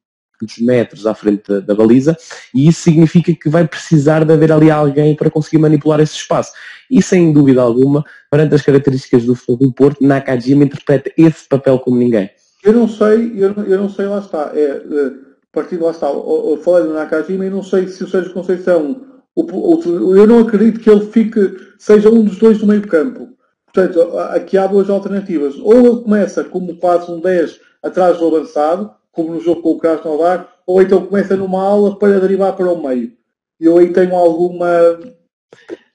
muitos 0.43 0.59
metros 0.59 1.07
à 1.07 1.15
frente 1.15 1.43
da, 1.49 1.61
da, 1.61 1.75
baliza, 1.75 2.17
e 2.55 2.69
isso 2.69 2.83
significa 2.83 3.33
que 3.33 3.49
vai 3.49 3.67
precisar 3.67 4.25
de 4.25 4.33
haver 4.33 4.53
ali 4.53 4.71
alguém 4.71 5.15
para 5.15 5.31
conseguir 5.31 5.59
manipular 5.59 6.01
esse 6.01 6.15
espaço. 6.15 6.53
E 6.91 7.03
sem 7.03 7.33
dúvida 7.33 7.63
alguma, 7.63 8.05
perante 8.31 8.55
as 8.55 8.63
características 8.63 9.25
do 9.25 9.35
Fogo 9.35 9.67
do 9.67 9.73
Porto, 9.73 10.05
Nakajima 10.05 10.65
interpreta 10.65 11.11
esse 11.17 11.49
papel 11.49 11.79
como 11.79 11.97
ninguém. 11.97 12.31
Eu 12.63 12.73
não 12.73 12.89
sei, 12.89 13.33
eu 13.37 13.55
não, 13.55 13.65
eu 13.65 13.79
não 13.79 13.89
sei, 13.89 14.07
lá 14.07 14.19
está. 14.19 14.53
É, 14.55 14.61
é, 14.61 15.13
partindo 15.51 15.85
lá 15.85 15.91
está, 15.91 16.07
falei 16.63 16.89
do 16.89 16.95
Nakajima 16.95 17.47
e 17.47 17.51
não 17.51 17.63
sei 17.63 17.89
se 17.89 18.05
o 18.05 18.09
Sérgio 18.09 18.33
Conceição, 18.33 19.03
o, 19.35 19.43
o, 19.43 20.17
eu 20.17 20.27
não 20.27 20.41
acredito 20.41 20.81
que 20.81 20.91
ele 20.91 21.07
fique, 21.07 21.41
seja 21.79 22.11
um 22.11 22.25
dos 22.25 22.39
dois 22.39 22.59
do 22.59 22.67
meio 22.67 22.87
campo. 22.87 23.29
Portanto, 23.73 24.19
aqui 24.19 24.59
há 24.59 24.67
duas 24.67 24.91
alternativas. 24.91 25.57
Ou 25.59 25.75
ele 25.75 26.03
começa 26.03 26.45
como 26.45 26.77
quase 26.77 27.11
um 27.11 27.21
10 27.21 27.59
atrás 27.83 28.19
do 28.19 28.27
avançado, 28.27 28.93
como 29.13 29.35
no 29.35 29.41
jogo 29.41 29.63
com 29.63 29.73
o 29.73 29.79
Krasnodar, 29.79 30.49
ou 30.67 30.81
então 30.81 31.05
começa 31.07 31.37
numa 31.37 31.63
aula 31.63 31.99
para 31.99 32.19
derivar 32.19 32.55
para 32.55 32.73
o 32.73 32.83
meio. 32.83 33.13
Eu 33.61 33.79
aí 33.79 33.89
tenho 33.91 34.15
alguma. 34.15 34.67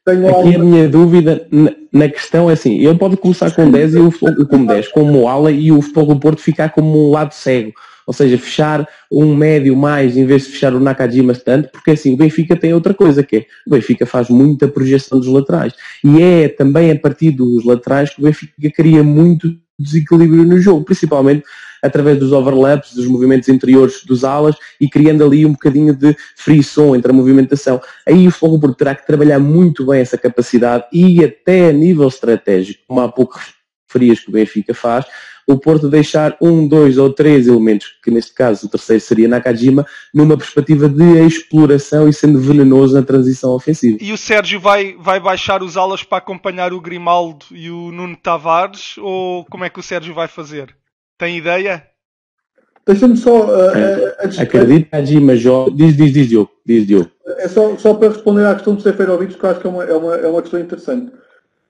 Tenho 0.06 0.28
Aqui 0.28 0.36
alguma... 0.36 0.56
a 0.56 0.60
minha 0.60 0.88
dúvida 0.88 1.48
na, 1.92 2.08
questão 2.08 2.50
é 2.50 2.54
assim, 2.54 2.78
ele 2.78 2.98
pode 2.98 3.18
começar 3.18 3.54
com 3.54 3.70
10 3.70 3.96
e 3.96 4.00
o 4.00 4.48
com 4.48 4.66
10, 4.66 4.88
como 4.90 5.28
ala 5.28 5.52
e 5.52 5.70
o 5.70 5.82
Futebol 5.82 6.16
do 6.16 6.20
Porto 6.20 6.42
ficar 6.42 6.70
como 6.70 7.10
um 7.10 7.12
lado 7.12 7.34
cego. 7.34 7.74
Ou 8.06 8.14
seja, 8.14 8.38
fechar 8.38 8.88
um 9.12 9.36
médio 9.36 9.76
mais 9.76 10.16
em 10.16 10.26
vez 10.26 10.46
de 10.46 10.52
fechar 10.52 10.74
o 10.74 10.80
Nakajima 10.80 11.34
tanto, 11.34 11.70
porque 11.70 11.92
assim 11.92 12.14
o 12.14 12.18
Benfica 12.18 12.56
tem 12.56 12.74
outra 12.74 12.94
coisa 12.94 13.22
que 13.22 13.36
é, 13.36 13.46
o 13.66 13.72
Benfica 13.72 14.06
faz 14.06 14.30
muita 14.30 14.66
projeção 14.66 15.20
dos 15.20 15.28
laterais. 15.28 15.74
E 16.02 16.22
é 16.22 16.48
também 16.48 16.90
a 16.90 16.98
partir 16.98 17.32
dos 17.32 17.66
laterais 17.66 18.12
que 18.12 18.22
o 18.22 18.24
Benfica 18.24 18.72
cria 18.74 19.04
muito 19.04 19.54
desequilíbrio 19.78 20.44
no 20.44 20.60
jogo, 20.60 20.84
principalmente 20.84 21.44
através 21.82 22.18
dos 22.18 22.32
overlaps, 22.32 22.94
dos 22.94 23.06
movimentos 23.06 23.48
interiores 23.50 24.04
dos 24.04 24.24
alas 24.24 24.56
e 24.80 24.90
criando 24.90 25.24
ali 25.24 25.46
um 25.46 25.52
bocadinho 25.52 25.96
de 25.96 26.16
frição 26.36 26.96
entre 26.96 27.12
a 27.12 27.14
movimentação. 27.14 27.80
Aí 28.06 28.28
o 28.28 28.32
Fogo 28.32 28.60
Porto 28.60 28.78
terá 28.78 28.96
que 28.96 29.06
trabalhar 29.06 29.40
muito 29.40 29.86
bem 29.86 30.02
essa 30.02 30.18
capacidade 30.18 30.86
e 30.92 31.24
até 31.24 31.70
a 31.70 31.74
nível 31.74 32.08
estratégico, 32.08 32.84
como 32.88 33.02
há 33.02 33.12
pouco 33.12 33.40
referias 33.88 34.20
que 34.20 34.30
o 34.30 34.34
Benfica 34.34 34.74
faz, 34.74 35.06
o 35.48 35.58
Porto 35.58 35.88
deixar 35.88 36.36
um, 36.42 36.68
dois 36.68 36.98
ou 36.98 37.12
três 37.12 37.48
elementos, 37.48 37.88
que 38.04 38.12
neste 38.12 38.34
caso 38.34 38.68
o 38.68 38.70
terceiro 38.70 39.02
seria 39.02 39.28
Nakajima, 39.30 39.86
numa 40.14 40.38
perspectiva 40.38 40.90
de 40.90 41.26
exploração 41.26 42.10
e 42.10 42.14
sendo 42.14 42.38
venenoso 42.38 42.94
na 42.94 43.02
transição 43.02 43.52
ofensiva. 43.52 43.98
E 44.02 44.12
o 44.12 44.18
Sérgio 44.18 44.60
vai, 44.60 44.96
vai 45.00 45.22
baixar 45.22 45.64
os 45.64 45.78
alas 45.78 46.04
para 46.04 46.18
acompanhar 46.18 46.74
o 46.74 46.82
Grimaldo 46.82 47.46
e 47.52 47.72
o 47.72 47.92
Nuno 47.94 48.18
Tavares 48.18 48.98
ou 48.98 49.46
como 49.46 49.64
é 49.64 49.70
que 49.70 49.80
o 49.80 49.84
Sérgio 49.84 50.14
vai 50.14 50.28
fazer? 50.28 50.76
Tem 51.18 51.38
ideia? 51.38 51.88
Deixa-me 52.86 53.18
só. 53.18 53.46
Uh, 53.46 53.48
uh, 53.48 54.42
Acredito 54.42 54.90
que 54.90 54.96
a 54.96 55.02
Dima 55.02 55.36
joga. 55.36 55.72
Diz, 55.72 55.96
diz, 55.96 56.14
diz, 56.14 56.28
Diogo. 56.28 56.52
Diz, 56.66 56.88
Diogo. 56.88 57.12
É 57.26 57.48
só, 57.48 57.76
só 57.78 57.94
para 57.94 58.10
responder 58.10 58.46
à 58.46 58.54
questão 58.54 58.76
do 58.76 58.82
Seferovic, 58.82 59.36
que 59.36 59.44
eu 59.44 59.50
acho 59.50 59.60
que 59.60 59.68
é 59.68 59.70
uma, 59.70 59.84
é 59.84 59.94
uma, 59.94 60.16
é 60.16 60.28
uma 60.28 60.42
questão 60.42 60.60
interessante. 60.60 61.12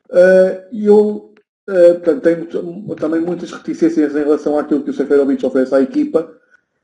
Uh, 0.10 0.62
eu 0.72 1.34
uh, 1.70 2.00
portanto, 2.00 2.22
tenho 2.22 2.96
também 2.96 3.22
muitas 3.22 3.52
reticências 3.52 4.16
em 4.16 4.24
relação 4.24 4.58
àquilo 4.58 4.84
que 4.84 4.90
o 4.90 4.94
Seferovic 4.94 5.46
oferece 5.46 5.76
à 5.76 5.82
equipa. 5.82 6.32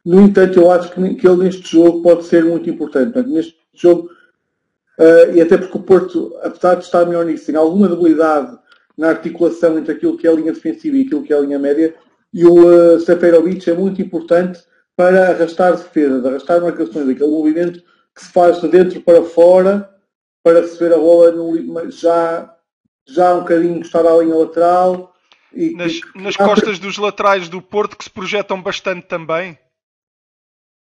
No 0.06 0.22
entanto, 0.22 0.60
eu 0.60 0.72
acho 0.72 0.92
que, 0.92 1.16
que 1.16 1.28
ele 1.28 1.44
neste 1.44 1.72
jogo 1.72 2.02
pode 2.02 2.26
ser 2.26 2.44
muito 2.44 2.70
importante. 2.70 3.14
Portanto, 3.14 3.34
neste 3.34 3.56
jogo, 3.74 4.10
uh, 5.00 5.36
e 5.36 5.42
até 5.42 5.58
porque 5.58 5.78
o 5.78 5.84
Porto, 5.84 6.38
apesar 6.42 6.76
de 6.76 6.84
estar 6.84 7.06
melhor 7.06 7.26
nisso, 7.26 7.46
tem 7.46 7.56
alguma 7.56 7.88
debilidade 7.88 8.58
na 8.98 9.10
articulação 9.10 9.78
entre 9.78 9.94
aquilo 9.94 10.18
que 10.18 10.28
é 10.28 10.30
a 10.30 10.34
linha 10.34 10.54
defensiva 10.54 10.98
e 10.98 11.02
aquilo 11.02 11.24
que 11.24 11.34
é 11.34 11.38
a 11.38 11.42
linha 11.42 11.58
média, 11.58 11.96
e 12.34 12.46
o 12.46 12.96
uh, 12.96 13.00
Seferovic 13.00 13.70
é 13.70 13.74
muito 13.74 14.02
importante 14.02 14.62
para 14.96 15.30
arrastar 15.30 15.76
defesa, 15.76 16.28
arrastar 16.28 16.62
marcações, 16.62 17.10
aquele 17.10 17.32
movimento 17.32 17.82
que 18.14 18.24
se 18.24 18.32
faz 18.32 18.62
de 18.62 18.68
dentro 18.68 19.02
para 19.02 19.24
fora 19.24 19.90
para 20.44 20.62
receber 20.62 20.94
a 20.94 20.98
bola 20.98 21.32
no, 21.32 21.90
já, 21.90 22.54
já 23.08 23.34
um 23.34 23.40
bocadinho 23.40 23.78
encostada 23.78 24.12
à 24.12 24.18
linha 24.18 24.36
lateral. 24.36 25.14
E, 25.54 25.76
nas, 25.76 25.94
nas 26.16 26.36
costas 26.36 26.80
dos 26.80 26.98
laterais 26.98 27.48
do 27.48 27.62
Porto 27.62 27.98
que 27.98 28.04
se 28.04 28.10
projetam 28.10 28.62
bastante 28.62 29.08
também. 29.08 29.58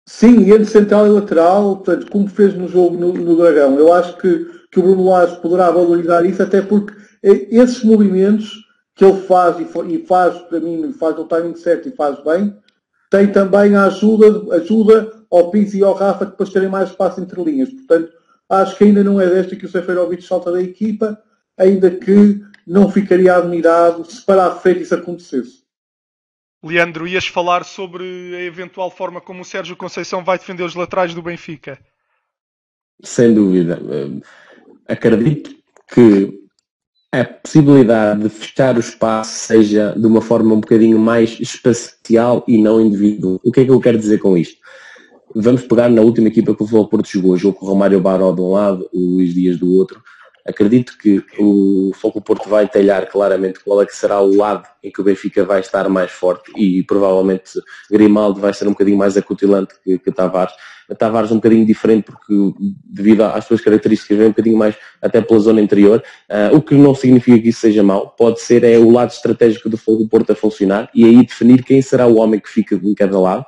Sim, 0.07 0.49
entre 0.51 0.65
central 0.65 1.05
e 1.05 1.09
lateral, 1.09 1.77
portanto, 1.77 2.09
como 2.09 2.27
fez 2.27 2.53
no 2.53 2.67
jogo 2.67 2.97
no, 2.97 3.13
no 3.13 3.35
Dragão. 3.35 3.77
Eu 3.77 3.93
acho 3.93 4.17
que, 4.17 4.45
que 4.71 4.79
o 4.79 4.83
Bruno 4.83 5.09
Lage 5.09 5.39
poderá 5.41 5.69
valorizar 5.69 6.25
isso, 6.25 6.41
até 6.41 6.61
porque 6.61 6.93
esses 7.23 7.83
movimentos 7.83 8.65
que 8.95 9.05
ele 9.05 9.21
faz 9.21 9.57
e, 9.59 9.65
faz 10.05 10.37
para 10.39 10.59
mim, 10.59 10.91
faz 10.93 11.15
no 11.15 11.25
timing 11.25 11.55
certo 11.55 11.89
e 11.89 11.95
faz 11.95 12.21
bem, 12.23 12.55
tem 13.09 13.31
também 13.31 13.75
a 13.75 13.85
ajuda, 13.85 14.55
ajuda 14.55 15.11
ao 15.31 15.51
Pizzi 15.51 15.79
e 15.79 15.83
ao 15.83 15.93
Rafa 15.93 16.25
depois 16.25 16.49
terem 16.49 16.69
mais 16.69 16.89
espaço 16.89 17.21
entre 17.21 17.41
linhas. 17.43 17.69
Portanto, 17.69 18.11
acho 18.49 18.77
que 18.77 18.83
ainda 18.83 19.03
não 19.03 19.19
é 19.19 19.27
desta 19.27 19.55
que 19.55 19.65
o 19.65 19.69
Seferovic 19.69 20.23
salta 20.23 20.51
da 20.51 20.61
equipa, 20.61 21.21
ainda 21.61 21.91
que 21.91 22.41
não 22.65 22.91
ficaria 22.91 23.35
admirado 23.35 24.03
se 24.05 24.25
para 24.25 24.47
a 24.47 24.55
frente 24.55 24.81
isso 24.81 24.95
acontecesse. 24.95 25.61
Leandro, 26.63 27.07
ias 27.07 27.27
falar 27.27 27.63
sobre 27.63 28.03
a 28.35 28.41
eventual 28.41 28.91
forma 28.91 29.19
como 29.19 29.41
o 29.41 29.45
Sérgio 29.45 29.75
Conceição 29.75 30.23
vai 30.23 30.37
defender 30.37 30.63
os 30.63 30.75
laterais 30.75 31.13
do 31.13 31.21
Benfica? 31.21 31.79
Sem 33.03 33.33
dúvida. 33.33 33.79
Acredito 34.87 35.55
que 35.91 36.39
a 37.11 37.25
possibilidade 37.25 38.21
de 38.21 38.29
fechar 38.29 38.77
o 38.77 38.79
espaço 38.79 39.47
seja 39.47 39.93
de 39.97 40.05
uma 40.05 40.21
forma 40.21 40.53
um 40.53 40.61
bocadinho 40.61 40.99
mais 40.99 41.39
espacial 41.39 42.43
e 42.47 42.61
não 42.61 42.79
individual. 42.79 43.39
O 43.43 43.51
que 43.51 43.61
é 43.61 43.65
que 43.65 43.71
eu 43.71 43.81
quero 43.81 43.97
dizer 43.97 44.19
com 44.19 44.37
isto? 44.37 44.61
Vamos 45.35 45.63
pegar 45.63 45.89
na 45.89 46.01
última 46.01 46.27
equipa 46.27 46.55
que 46.55 46.61
o 46.61 46.65
Futebol 46.65 46.89
Porto 46.89 47.09
jogou, 47.09 47.37
jogo 47.37 47.57
com 47.57 47.65
o 47.65 47.69
Romário 47.69 47.99
Baró 47.99 48.31
de 48.31 48.41
um 48.41 48.51
lado, 48.51 48.87
o 48.93 48.99
Luís 49.15 49.33
Dias 49.33 49.57
do 49.57 49.73
outro. 49.73 50.01
Acredito 50.47 50.97
que 50.97 51.23
o 51.39 51.91
Foco 51.93 52.21
Porto 52.21 52.49
vai 52.49 52.67
talhar 52.67 53.07
claramente 53.07 53.59
qual 53.59 53.81
é 53.81 53.85
que 53.85 53.95
será 53.95 54.19
o 54.21 54.35
lado 54.35 54.67
em 54.83 54.91
que 54.91 54.99
o 54.99 55.03
Benfica 55.03 55.45
vai 55.45 55.59
estar 55.59 55.87
mais 55.87 56.11
forte 56.11 56.51
e 56.57 56.83
provavelmente 56.83 57.51
Grimaldo 57.89 58.39
vai 58.39 58.53
ser 58.53 58.67
um 58.67 58.71
bocadinho 58.71 58.97
mais 58.97 59.15
acutilante 59.15 59.75
que, 59.83 59.99
que 59.99 60.11
Tavares. 60.11 60.53
Tavares 60.97 61.31
um 61.31 61.35
bocadinho 61.35 61.65
diferente 61.65 62.05
porque 62.11 62.33
devido 62.83 63.23
às 63.23 63.45
suas 63.45 63.61
características 63.61 64.17
vem 64.17 64.27
um 64.27 64.31
bocadinho 64.31 64.57
mais 64.57 64.75
até 65.01 65.21
pela 65.21 65.39
zona 65.39 65.61
interior, 65.61 66.03
uh, 66.29 66.55
o 66.55 66.61
que 66.61 66.75
não 66.75 66.93
significa 66.93 67.39
que 67.39 67.49
isso 67.49 67.61
seja 67.61 67.83
mau, 67.83 68.09
pode 68.09 68.41
ser 68.41 68.63
é 68.63 68.77
o 68.77 68.89
lado 68.89 69.11
estratégico 69.11 69.69
do 69.69 69.77
Fogo 69.77 70.07
Porto 70.09 70.31
a 70.31 70.35
funcionar 70.35 70.89
e 70.93 71.05
aí 71.05 71.25
definir 71.25 71.63
quem 71.63 71.81
será 71.81 72.07
o 72.07 72.17
homem 72.17 72.39
que 72.39 72.49
fica 72.49 72.75
em 72.75 72.93
cada 72.93 73.17
lado 73.19 73.45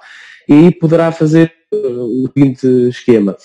E 0.47 0.53
aí 0.53 0.71
poderá 0.71 1.11
fazer 1.11 1.51
uh, 1.73 2.23
o 2.23 2.31
seguinte 2.33 2.67
esquema. 2.87 3.35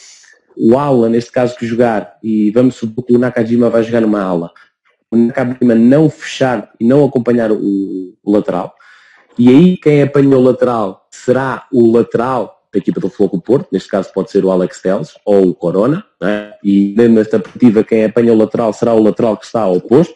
O 0.58 0.78
ala, 0.78 1.08
neste 1.08 1.30
caso, 1.30 1.56
que 1.56 1.66
jogar, 1.66 2.16
e 2.22 2.50
vamos 2.50 2.74
supor 2.74 3.04
que 3.04 3.14
o 3.14 3.18
Nakajima 3.18 3.70
vai 3.70 3.82
jogar 3.82 4.00
numa 4.00 4.22
ala, 4.22 4.50
o 5.10 5.16
Nakajima 5.16 5.74
não 5.74 6.10
fechar 6.10 6.72
e 6.80 6.84
não 6.84 7.04
acompanhar 7.04 7.52
o, 7.52 8.14
o 8.22 8.32
lateral, 8.32 8.74
e 9.38 9.48
aí 9.48 9.76
quem 9.76 10.02
apanha 10.02 10.36
o 10.36 10.42
lateral 10.42 11.06
será 11.10 11.66
o 11.72 11.92
lateral 11.92 12.58
da 12.72 12.78
equipa 12.78 13.00
do 13.00 13.08
Floco 13.08 13.40
Porto, 13.40 13.68
neste 13.72 13.88
caso 13.88 14.12
pode 14.12 14.30
ser 14.30 14.44
o 14.44 14.50
Alex 14.50 14.82
Teles 14.82 15.14
ou 15.24 15.48
o 15.48 15.54
Corona, 15.54 16.04
né? 16.20 16.52
e 16.62 16.94
nesta 16.96 17.38
partida 17.38 17.84
quem 17.84 18.04
apanha 18.04 18.32
o 18.32 18.36
lateral 18.36 18.72
será 18.72 18.92
o 18.92 19.02
lateral 19.02 19.36
que 19.36 19.46
está 19.46 19.62
ao 19.62 19.80
posto, 19.80 20.14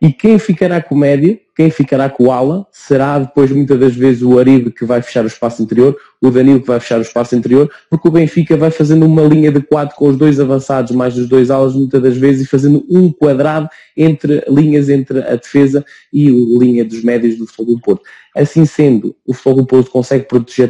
e 0.00 0.12
quem 0.12 0.38
ficará 0.38 0.82
com 0.82 0.94
o 0.94 0.98
médio, 0.98 1.38
quem 1.56 1.70
ficará 1.70 2.10
com 2.10 2.24
o 2.24 2.30
ala, 2.30 2.66
será 2.70 3.18
depois 3.18 3.50
muitas 3.50 3.80
das 3.80 3.94
vezes 3.94 4.22
o 4.22 4.38
Aribe 4.38 4.70
que 4.70 4.84
vai 4.84 5.00
fechar 5.00 5.24
o 5.24 5.26
espaço 5.26 5.62
interior, 5.62 5.96
o 6.20 6.30
Danilo 6.30 6.60
que 6.60 6.66
vai 6.66 6.78
fechar 6.78 6.98
o 6.98 7.02
espaço 7.02 7.34
interior, 7.34 7.70
porque 7.88 8.06
o 8.06 8.10
Benfica 8.10 8.56
vai 8.58 8.70
fazendo 8.70 9.06
uma 9.06 9.22
linha 9.22 9.50
de 9.50 9.62
quatro 9.62 9.96
com 9.96 10.08
os 10.08 10.16
dois 10.16 10.38
avançados 10.38 10.92
mais 10.92 11.16
os 11.16 11.26
dois 11.26 11.50
alas 11.50 11.74
muitas 11.74 12.02
das 12.02 12.16
vezes 12.16 12.46
e 12.46 12.48
fazendo 12.48 12.84
um 12.90 13.10
quadrado 13.10 13.70
entre 13.96 14.44
linhas 14.48 14.90
entre 14.90 15.20
a 15.20 15.36
defesa 15.36 15.82
e 16.12 16.28
a 16.28 16.58
linha 16.58 16.84
dos 16.84 17.02
médios 17.02 17.36
do 17.36 17.46
Futebol 17.46 17.76
do 17.76 17.80
Porto. 17.80 18.02
Assim 18.36 18.66
sendo, 18.66 19.16
o 19.24 19.32
Futebol 19.32 19.62
do 19.62 19.66
Porto 19.66 19.90
consegue 19.90 20.24
proteger 20.24 20.68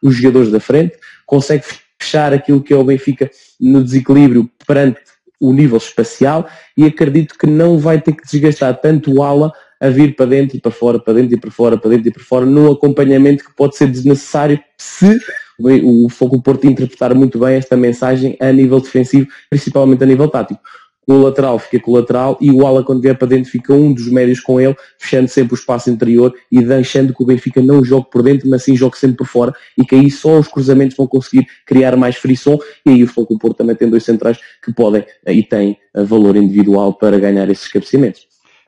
os 0.00 0.14
jogadores 0.14 0.52
da 0.52 0.60
frente, 0.60 0.96
consegue 1.26 1.64
fechar 2.00 2.32
aquilo 2.32 2.62
que 2.62 2.72
é 2.72 2.76
o 2.76 2.84
Benfica 2.84 3.28
no 3.60 3.82
desequilíbrio 3.82 4.48
perante 4.64 5.00
o 5.40 5.52
nível 5.52 5.78
espacial 5.78 6.48
e 6.76 6.84
acredito 6.84 7.36
que 7.38 7.46
não 7.46 7.78
vai 7.78 8.00
ter 8.00 8.12
que 8.12 8.26
desgastar 8.26 8.80
tanto 8.80 9.12
o 9.12 9.22
ala 9.22 9.52
a 9.80 9.88
vir 9.88 10.16
para 10.16 10.26
dentro 10.26 10.56
e 10.56 10.60
para 10.60 10.72
fora, 10.72 10.98
para 10.98 11.14
dentro 11.14 11.34
e 11.34 11.40
para 11.40 11.50
fora, 11.50 11.78
para 11.78 11.90
dentro 11.90 12.08
e 12.08 12.12
para 12.12 12.22
fora, 12.22 12.44
num 12.44 12.70
acompanhamento 12.70 13.44
que 13.44 13.54
pode 13.54 13.76
ser 13.76 13.86
desnecessário 13.86 14.58
se 14.76 15.18
o 15.60 16.08
Foco 16.08 16.40
Porto 16.40 16.66
interpretar 16.66 17.14
muito 17.14 17.38
bem 17.38 17.56
esta 17.56 17.76
mensagem 17.76 18.36
a 18.40 18.52
nível 18.52 18.80
defensivo, 18.80 19.28
principalmente 19.50 20.02
a 20.02 20.06
nível 20.06 20.28
tático 20.28 20.60
o 21.08 21.22
lateral 21.22 21.58
fica 21.58 21.80
com 21.80 21.92
o 21.92 21.94
lateral 21.94 22.36
e 22.38 22.50
o 22.50 22.66
ala 22.66 22.84
quando 22.84 23.00
vier 23.00 23.16
para 23.16 23.28
dentro 23.28 23.50
fica 23.50 23.72
um 23.72 23.92
dos 23.92 24.08
médios 24.08 24.40
com 24.40 24.60
ele, 24.60 24.76
fechando 24.98 25.26
sempre 25.26 25.54
o 25.54 25.56
espaço 25.56 25.90
interior 25.90 26.34
e 26.52 26.62
deixando 26.62 27.14
que 27.14 27.22
o 27.22 27.26
Benfica 27.26 27.62
não 27.62 27.82
jogue 27.82 28.10
por 28.10 28.22
dentro, 28.22 28.48
mas 28.48 28.62
sim 28.62 28.76
jogue 28.76 28.98
sempre 28.98 29.16
por 29.16 29.26
fora 29.26 29.54
e 29.76 29.84
que 29.84 29.94
aí 29.94 30.10
só 30.10 30.38
os 30.38 30.48
cruzamentos 30.48 30.96
vão 30.96 31.06
conseguir 31.06 31.46
criar 31.64 31.96
mais 31.96 32.16
frição 32.16 32.58
e 32.84 32.90
aí 32.90 33.02
o 33.02 33.06
Futebol 33.06 33.38
Porto 33.38 33.56
também 33.56 33.74
tem 33.74 33.88
dois 33.88 34.04
centrais 34.04 34.38
que 34.62 34.72
podem 34.72 35.04
e 35.26 35.42
têm 35.42 35.78
eh, 35.94 36.04
valor 36.04 36.36
individual 36.36 36.92
para 36.92 37.18
ganhar 37.18 37.48
esses 37.48 37.68
cabeceamentos. 37.68 38.26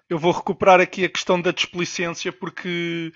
Eu 0.08 0.18
vou 0.18 0.32
recuperar 0.32 0.80
aqui 0.80 1.04
a 1.04 1.08
questão 1.08 1.40
da 1.40 1.50
desplicência 1.50 2.32
porque 2.32 3.12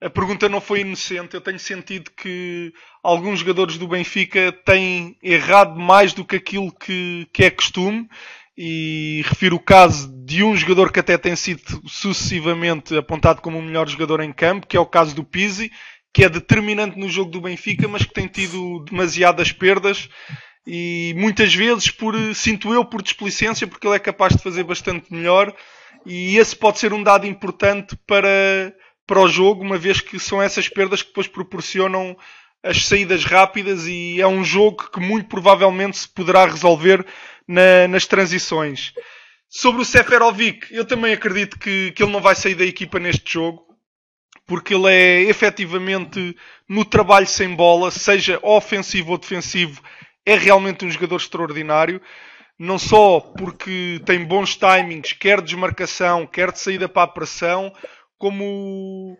a 0.00 0.10
pergunta 0.10 0.48
não 0.48 0.60
foi 0.60 0.80
inocente. 0.80 1.34
Eu 1.34 1.40
tenho 1.40 1.58
sentido 1.58 2.10
que 2.16 2.72
alguns 3.02 3.38
jogadores 3.38 3.78
do 3.78 3.88
Benfica 3.88 4.52
têm 4.64 5.16
errado 5.22 5.78
mais 5.78 6.12
do 6.12 6.24
que 6.24 6.36
aquilo 6.36 6.72
que, 6.72 7.26
que 7.32 7.44
é 7.44 7.50
costume 7.50 8.08
e 8.56 9.22
refiro 9.26 9.56
o 9.56 9.60
caso 9.60 10.12
de 10.24 10.44
um 10.44 10.56
jogador 10.56 10.92
que 10.92 11.00
até 11.00 11.18
tem 11.18 11.34
sido 11.34 11.62
sucessivamente 11.86 12.96
apontado 12.96 13.42
como 13.42 13.58
o 13.58 13.62
melhor 13.62 13.88
jogador 13.88 14.20
em 14.20 14.32
campo, 14.32 14.66
que 14.66 14.76
é 14.76 14.80
o 14.80 14.86
caso 14.86 15.14
do 15.14 15.24
Pizzi, 15.24 15.72
que 16.12 16.24
é 16.24 16.28
determinante 16.28 16.98
no 16.98 17.08
jogo 17.08 17.30
do 17.30 17.40
Benfica, 17.40 17.88
mas 17.88 18.04
que 18.04 18.14
tem 18.14 18.28
tido 18.28 18.84
demasiadas 18.84 19.50
perdas. 19.50 20.08
E 20.66 21.12
muitas 21.16 21.52
vezes 21.54 21.90
por, 21.90 22.14
sinto 22.34 22.72
eu, 22.72 22.84
por 22.84 23.02
displicência, 23.02 23.66
porque 23.66 23.86
ele 23.86 23.96
é 23.96 23.98
capaz 23.98 24.36
de 24.36 24.42
fazer 24.42 24.62
bastante 24.62 25.12
melhor. 25.12 25.54
E 26.06 26.36
esse 26.36 26.54
pode 26.54 26.78
ser 26.78 26.92
um 26.92 27.02
dado 27.02 27.26
importante 27.26 27.96
para, 28.06 28.72
para 29.06 29.20
o 29.20 29.28
jogo, 29.28 29.62
uma 29.62 29.76
vez 29.76 30.00
que 30.00 30.18
são 30.18 30.40
essas 30.40 30.68
perdas 30.68 31.02
que 31.02 31.08
depois 31.08 31.26
proporcionam 31.26 32.16
as 32.64 32.86
saídas 32.86 33.24
rápidas 33.24 33.86
e 33.86 34.18
é 34.18 34.26
um 34.26 34.42
jogo 34.42 34.90
que 34.90 34.98
muito 34.98 35.28
provavelmente 35.28 35.98
se 35.98 36.08
poderá 36.08 36.46
resolver 36.46 37.04
na, 37.46 37.86
nas 37.86 38.06
transições. 38.06 38.94
Sobre 39.50 39.82
o 39.82 39.84
Seferovic, 39.84 40.74
eu 40.74 40.86
também 40.86 41.12
acredito 41.12 41.58
que, 41.58 41.92
que 41.92 42.02
ele 42.02 42.10
não 42.10 42.22
vai 42.22 42.34
sair 42.34 42.54
da 42.54 42.64
equipa 42.64 42.98
neste 42.98 43.34
jogo, 43.34 43.62
porque 44.46 44.74
ele 44.74 44.88
é 44.88 45.20
efetivamente 45.24 46.34
no 46.66 46.86
trabalho 46.86 47.26
sem 47.26 47.54
bola, 47.54 47.90
seja 47.90 48.40
ofensivo 48.42 49.12
ou 49.12 49.18
defensivo, 49.18 49.82
é 50.24 50.34
realmente 50.34 50.86
um 50.86 50.90
jogador 50.90 51.16
extraordinário. 51.16 52.00
Não 52.58 52.78
só 52.78 53.20
porque 53.20 54.00
tem 54.06 54.24
bons 54.24 54.56
timings, 54.56 55.12
quer 55.12 55.40
de 55.40 55.48
desmarcação, 55.48 56.26
quer 56.26 56.50
de 56.50 56.60
saída 56.60 56.88
para 56.88 57.02
a 57.02 57.08
pressão, 57.08 57.72
como 58.16 59.18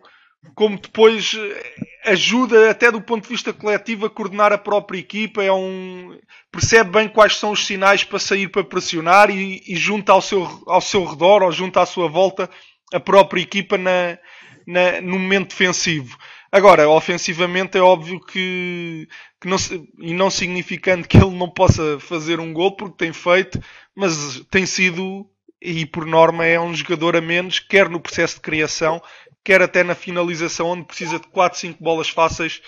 como 0.53 0.79
depois 0.79 1.35
eh, 1.37 2.11
ajuda 2.11 2.69
até 2.69 2.91
do 2.91 3.01
ponto 3.01 3.23
de 3.23 3.29
vista 3.29 3.51
coletivo 3.51 4.05
a 4.05 4.09
coordenar 4.09 4.53
a 4.53 4.57
própria 4.57 4.99
equipa, 4.99 5.43
é 5.43 5.51
um 5.51 6.17
percebe 6.51 6.91
bem 6.91 7.07
quais 7.07 7.37
são 7.37 7.51
os 7.51 7.65
sinais 7.65 8.03
para 8.03 8.19
sair 8.19 8.47
para 8.47 8.63
pressionar 8.63 9.29
e, 9.29 9.63
e 9.67 9.75
junta 9.75 10.11
ao 10.11 10.21
seu, 10.21 10.63
ao 10.67 10.81
seu 10.81 11.03
redor 11.03 11.43
ou 11.43 11.51
junta 11.51 11.81
à 11.81 11.85
sua 11.85 12.07
volta 12.07 12.49
a 12.93 12.99
própria 12.99 13.41
equipa 13.41 13.77
na, 13.77 14.17
na, 14.65 15.01
no 15.01 15.19
momento 15.19 15.49
defensivo. 15.49 16.17
Agora, 16.51 16.87
ofensivamente 16.87 17.77
é 17.77 17.81
óbvio 17.81 18.19
que, 18.19 19.07
que 19.41 19.47
não, 19.47 19.57
e 19.99 20.13
não 20.13 20.29
significando 20.29 21.07
que 21.07 21.17
ele 21.17 21.35
não 21.35 21.49
possa 21.49 21.99
fazer 21.99 22.39
um 22.39 22.53
gol 22.53 22.77
porque 22.77 22.95
tem 22.97 23.11
feito, 23.11 23.59
mas 23.93 24.39
tem 24.49 24.65
sido 24.65 25.29
e 25.61 25.85
por 25.85 26.05
norma 26.05 26.45
é 26.45 26.59
um 26.59 26.73
jogador 26.73 27.15
a 27.15 27.21
menos, 27.21 27.59
quer 27.59 27.89
no 27.89 27.99
processo 27.99 28.35
de 28.35 28.41
criação, 28.41 29.01
quer 29.45 29.61
até 29.61 29.83
na 29.83 29.93
finalização, 29.93 30.69
onde 30.69 30.85
precisa 30.85 31.19
de 31.19 31.27
4, 31.27 31.59
5 31.59 31.81
bolas 31.81 32.09
fáceis 32.09 32.61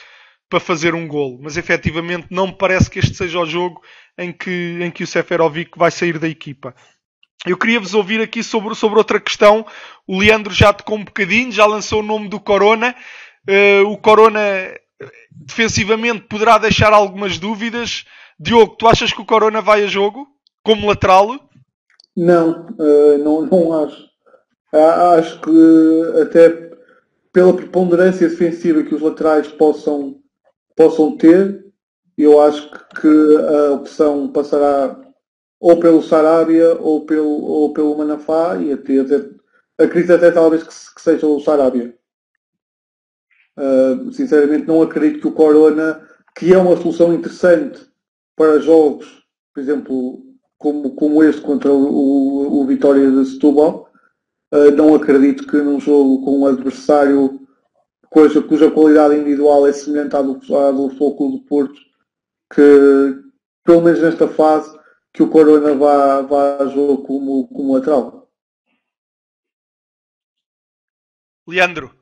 para 0.48 0.60
fazer 0.60 0.94
um 0.94 1.08
golo. 1.08 1.40
Mas 1.42 1.58
efetivamente 1.58 2.28
não 2.30 2.48
me 2.48 2.58
parece 2.58 2.90
que 2.90 3.00
este 3.00 3.16
seja 3.16 3.40
o 3.40 3.46
jogo 3.46 3.82
em 4.18 4.32
que, 4.32 4.80
em 4.82 4.92
que 4.92 5.04
o 5.04 5.08
Seferovic 5.08 5.72
vai 5.76 5.90
sair 5.90 6.20
da 6.20 6.28
equipa. 6.28 6.74
Eu 7.46 7.58
queria 7.58 7.80
vos 7.80 7.94
ouvir 7.94 8.22
aqui 8.22 8.44
sobre, 8.44 8.76
sobre 8.76 9.00
outra 9.00 9.20
questão. 9.20 9.66
O 10.08 10.20
Leandro 10.20 10.54
já 10.54 10.72
tocou 10.72 10.98
um 10.98 11.04
bocadinho, 11.04 11.52
já 11.52 11.66
lançou 11.66 12.02
o 12.02 12.06
nome 12.06 12.30
do 12.30 12.40
Corona. 12.40 12.96
Uh, 13.50 13.88
o 13.88 13.98
Corona 13.98 14.40
defensivamente 15.32 16.22
poderá 16.22 16.58
deixar 16.58 16.94
algumas 16.94 17.40
dúvidas. 17.40 18.06
Diogo, 18.40 18.76
tu 18.76 18.88
achas 18.88 19.12
que 19.12 19.22
o 19.22 19.26
Corona 19.26 19.62
vai 19.62 19.84
a 19.84 19.88
jogo 19.88 20.28
como 20.64 20.88
lateral? 20.88 21.40
Não, 22.16 22.68
uh, 22.80 23.18
não, 23.20 23.46
não 23.46 23.84
acho. 23.84 24.08
Acho 25.18 25.40
que 25.40 26.22
até 26.22 26.67
pela 27.38 27.56
preponderância 27.56 28.28
defensiva 28.28 28.82
que 28.82 28.96
os 28.96 29.02
laterais 29.04 29.48
possam, 29.48 30.20
possam 30.76 31.16
ter, 31.16 31.72
eu 32.18 32.42
acho 32.42 32.68
que 33.00 33.08
a 33.38 33.74
opção 33.74 34.28
passará 34.30 35.00
ou 35.60 35.80
pelo 35.80 36.02
Sarabia 36.02 36.76
ou 36.80 37.06
pelo, 37.06 37.30
ou 37.30 37.72
pelo 37.74 37.96
Manafá 37.96 38.58
e 38.60 38.74
até, 38.74 39.02
até 39.02 39.30
acredito 39.78 40.14
até 40.14 40.32
talvez 40.32 40.64
que, 40.64 40.70
que 40.96 41.00
seja 41.00 41.28
o 41.28 41.40
Sarabia. 41.40 41.96
Uh, 43.56 44.12
sinceramente 44.12 44.66
não 44.66 44.82
acredito 44.82 45.22
que 45.22 45.28
o 45.28 45.32
Corona, 45.32 46.08
que 46.36 46.52
é 46.52 46.58
uma 46.58 46.76
solução 46.76 47.14
interessante 47.14 47.86
para 48.36 48.58
jogos, 48.58 49.24
por 49.54 49.62
exemplo, 49.62 50.24
como, 50.58 50.96
como 50.96 51.24
este 51.24 51.42
contra 51.42 51.72
o, 51.72 51.86
o, 51.86 52.62
o 52.62 52.66
Vitória 52.66 53.12
de 53.12 53.26
Setúbal, 53.28 53.87
uh, 54.54 54.72
não 54.76 54.96
acredito 54.96 55.48
que 55.48 55.58
num 55.58 55.80
jogo 55.80 56.24
com 56.24 56.42
um 56.42 56.46
adversário 56.46 57.48
cuja, 58.10 58.42
cuja 58.42 58.72
qualidade 58.72 59.16
individual 59.16 59.68
é 59.68 59.74
semelhante 59.74 60.16
à 60.16 60.22
do, 60.22 60.34
à 60.56 60.72
do 60.72 60.90
Futebol 60.90 61.32
do 61.32 61.40
Porto, 61.46 61.80
que 62.54 63.24
pelo 63.64 63.82
menos 63.82 64.02
nesta 64.02 64.28
fase 64.28 64.78
que 65.14 65.24
o 65.24 65.30
Corona 65.30 65.74
vá, 65.76 66.22
vá 66.22 66.58
a 66.58 66.68
jogo 66.68 67.04
como, 67.04 67.48
como 67.48 67.74
lateral. 67.74 68.30
Leandro, 71.48 71.94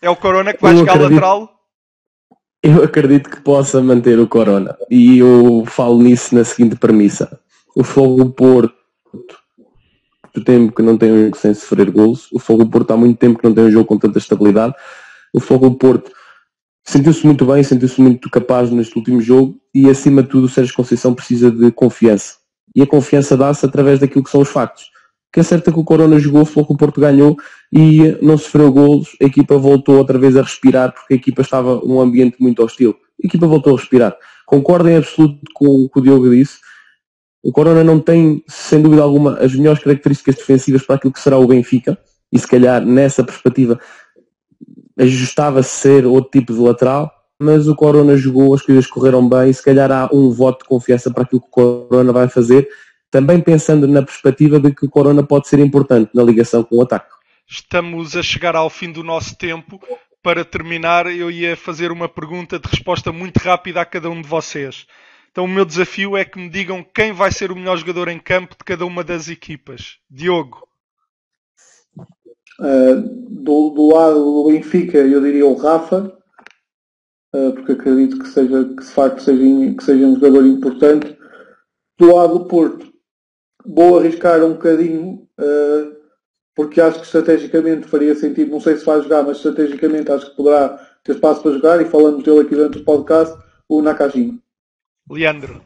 é 0.00 0.08
o 0.10 0.16
Corona 0.16 0.52
que 0.52 0.62
vai 0.62 0.78
acredito, 0.78 1.02
lateral? 1.02 1.60
Eu 2.62 2.84
acredito 2.84 3.30
que 3.30 3.40
possa 3.40 3.82
manter 3.82 4.18
o 4.18 4.28
Corona 4.28 4.76
e 4.90 5.18
eu 5.18 5.64
falo 5.66 6.02
nisso 6.02 6.34
na 6.34 6.44
seguinte 6.44 6.76
premissa. 6.76 7.40
O 7.74 7.82
Fogo 7.82 8.24
do 8.24 8.32
Porto 8.32 9.43
muito 10.34 10.44
tempo 10.44 10.74
que 10.74 10.82
não 10.82 10.98
tem 10.98 11.12
um 11.12 11.24
jogo 11.24 11.36
sem 11.36 11.54
sofrer 11.54 11.90
golos. 11.90 12.28
O 12.32 12.38
Fogo 12.40 12.66
Porto 12.66 12.90
há 12.90 12.96
muito 12.96 13.16
tempo 13.18 13.38
que 13.38 13.44
não 13.46 13.54
tem 13.54 13.64
um 13.64 13.70
jogo 13.70 13.86
com 13.86 13.96
tanta 13.96 14.18
estabilidade. 14.18 14.74
O 15.32 15.38
Fogo 15.38 15.70
Porto 15.76 16.10
sentiu-se 16.84 17.24
muito 17.24 17.46
bem, 17.46 17.62
sentiu-se 17.62 18.00
muito 18.00 18.28
capaz 18.28 18.70
neste 18.70 18.96
último 18.98 19.20
jogo 19.20 19.56
e 19.72 19.88
acima 19.88 20.22
de 20.22 20.28
tudo 20.28 20.44
o 20.44 20.48
Sérgio 20.48 20.74
Conceição 20.74 21.14
precisa 21.14 21.50
de 21.50 21.70
confiança. 21.70 22.34
E 22.74 22.82
a 22.82 22.86
confiança 22.86 23.36
dá-se 23.36 23.64
através 23.64 24.00
daquilo 24.00 24.24
que 24.24 24.30
são 24.30 24.40
os 24.40 24.48
factos. 24.48 24.90
Que 25.32 25.40
é 25.40 25.42
certo 25.42 25.72
que 25.72 25.78
o 25.78 25.84
Corona 25.84 26.18
jogou, 26.18 26.42
o 26.42 26.46
Fogo 26.46 26.76
Porto 26.76 27.00
ganhou 27.00 27.36
e 27.72 28.16
não 28.20 28.36
sofreu 28.36 28.72
golos, 28.72 29.16
a 29.20 29.24
equipa 29.24 29.56
voltou 29.56 29.96
outra 29.96 30.18
vez 30.18 30.36
a 30.36 30.42
respirar 30.42 30.92
porque 30.92 31.14
a 31.14 31.16
equipa 31.16 31.42
estava 31.42 31.80
num 31.84 32.00
ambiente 32.00 32.36
muito 32.40 32.62
hostil. 32.62 32.94
A 33.22 33.26
equipa 33.26 33.46
voltou 33.46 33.74
a 33.74 33.78
respirar. 33.78 34.16
Concordo 34.46 34.88
em 34.88 34.96
absoluto 34.96 35.40
com 35.54 35.84
o 35.84 35.88
que 35.88 35.98
o 35.98 36.02
Diogo 36.02 36.30
disse 36.30 36.58
o 37.44 37.52
Corona 37.52 37.84
não 37.84 38.00
tem, 38.00 38.42
sem 38.48 38.80
dúvida 38.80 39.02
alguma, 39.02 39.34
as 39.38 39.54
melhores 39.54 39.82
características 39.82 40.36
defensivas 40.36 40.82
para 40.82 40.96
aquilo 40.96 41.12
que 41.12 41.20
será 41.20 41.36
o 41.36 41.46
Benfica, 41.46 41.98
e 42.32 42.38
se 42.38 42.48
calhar 42.48 42.84
nessa 42.84 43.22
perspectiva 43.22 43.78
ajustava-se 44.98 45.68
ser 45.68 46.06
outro 46.06 46.30
tipo 46.30 46.54
de 46.54 46.58
lateral, 46.58 47.12
mas 47.38 47.68
o 47.68 47.74
Corona 47.74 48.16
jogou, 48.16 48.54
as 48.54 48.62
coisas 48.62 48.86
correram 48.86 49.28
bem 49.28 49.50
e 49.50 49.54
se 49.54 49.62
calhar 49.62 49.92
há 49.92 50.08
um 50.10 50.30
voto 50.30 50.62
de 50.62 50.68
confiança 50.68 51.12
para 51.12 51.24
aquilo 51.24 51.42
que 51.42 51.48
o 51.48 51.50
Corona 51.50 52.12
vai 52.12 52.28
fazer, 52.30 52.66
também 53.10 53.40
pensando 53.40 53.86
na 53.86 54.02
perspectiva 54.02 54.58
de 54.58 54.74
que 54.74 54.86
o 54.86 54.90
Corona 54.90 55.22
pode 55.22 55.46
ser 55.46 55.58
importante 55.58 56.10
na 56.14 56.22
ligação 56.22 56.64
com 56.64 56.76
o 56.76 56.82
ataque. 56.82 57.12
Estamos 57.46 58.16
a 58.16 58.22
chegar 58.22 58.56
ao 58.56 58.70
fim 58.70 58.90
do 58.90 59.02
nosso 59.02 59.36
tempo. 59.36 59.78
Para 60.22 60.46
terminar, 60.46 61.06
eu 61.06 61.30
ia 61.30 61.54
fazer 61.54 61.92
uma 61.92 62.08
pergunta 62.08 62.58
de 62.58 62.66
resposta 62.66 63.12
muito 63.12 63.36
rápida 63.36 63.82
a 63.82 63.84
cada 63.84 64.08
um 64.08 64.22
de 64.22 64.26
vocês. 64.26 64.86
Então, 65.34 65.46
o 65.46 65.48
meu 65.48 65.64
desafio 65.64 66.16
é 66.16 66.24
que 66.24 66.38
me 66.38 66.48
digam 66.48 66.86
quem 66.94 67.12
vai 67.12 67.32
ser 67.32 67.50
o 67.50 67.56
melhor 67.56 67.76
jogador 67.76 68.06
em 68.06 68.20
campo 68.20 68.54
de 68.56 68.62
cada 68.62 68.86
uma 68.86 69.02
das 69.02 69.28
equipas. 69.28 69.98
Diogo. 70.08 70.68
Uh, 72.60 73.02
do, 73.42 73.70
do, 73.70 73.92
lado 73.92 74.14
do 74.14 74.46
Benfica, 74.46 74.98
eu 74.98 75.20
diria 75.20 75.44
o 75.44 75.56
Rafa, 75.56 76.16
uh, 77.34 77.52
porque 77.52 77.72
acredito 77.72 78.20
que, 78.20 78.28
seja, 78.28 78.64
que 78.64 78.76
de 78.76 78.90
facto 78.92 79.22
seja, 79.22 79.74
que 79.74 79.82
seja 79.82 80.06
um 80.06 80.14
jogador 80.14 80.46
importante. 80.46 81.18
Do 81.98 82.14
lado 82.14 82.38
do 82.38 82.44
Porto, 82.46 82.92
vou 83.66 83.98
arriscar 83.98 84.40
um 84.44 84.52
bocadinho, 84.52 85.28
uh, 85.40 85.96
porque 86.54 86.80
acho 86.80 87.00
que 87.00 87.06
estrategicamente 87.06 87.88
faria 87.88 88.14
sentido, 88.14 88.52
não 88.52 88.60
sei 88.60 88.76
se 88.76 88.86
vai 88.86 89.02
jogar, 89.02 89.24
mas 89.24 89.38
estrategicamente 89.38 90.12
acho 90.12 90.30
que 90.30 90.36
poderá 90.36 90.78
ter 91.02 91.16
espaço 91.16 91.42
para 91.42 91.54
jogar, 91.54 91.80
e 91.80 91.86
falamos 91.86 92.22
dele 92.22 92.42
aqui 92.42 92.54
durante 92.54 92.78
o 92.78 92.84
podcast, 92.84 93.36
o 93.68 93.82
Nakajima. 93.82 94.43
Leandro. 95.10 95.60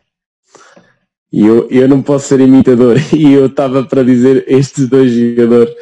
Eu, 1.32 1.68
eu 1.70 1.88
não 1.88 2.02
posso 2.02 2.28
ser 2.28 2.40
imitador, 2.40 2.96
e 3.14 3.32
eu 3.32 3.46
estava 3.46 3.84
para 3.84 4.02
dizer 4.02 4.44
estes 4.48 4.88
dois 4.88 5.12
jogadores 5.12 5.74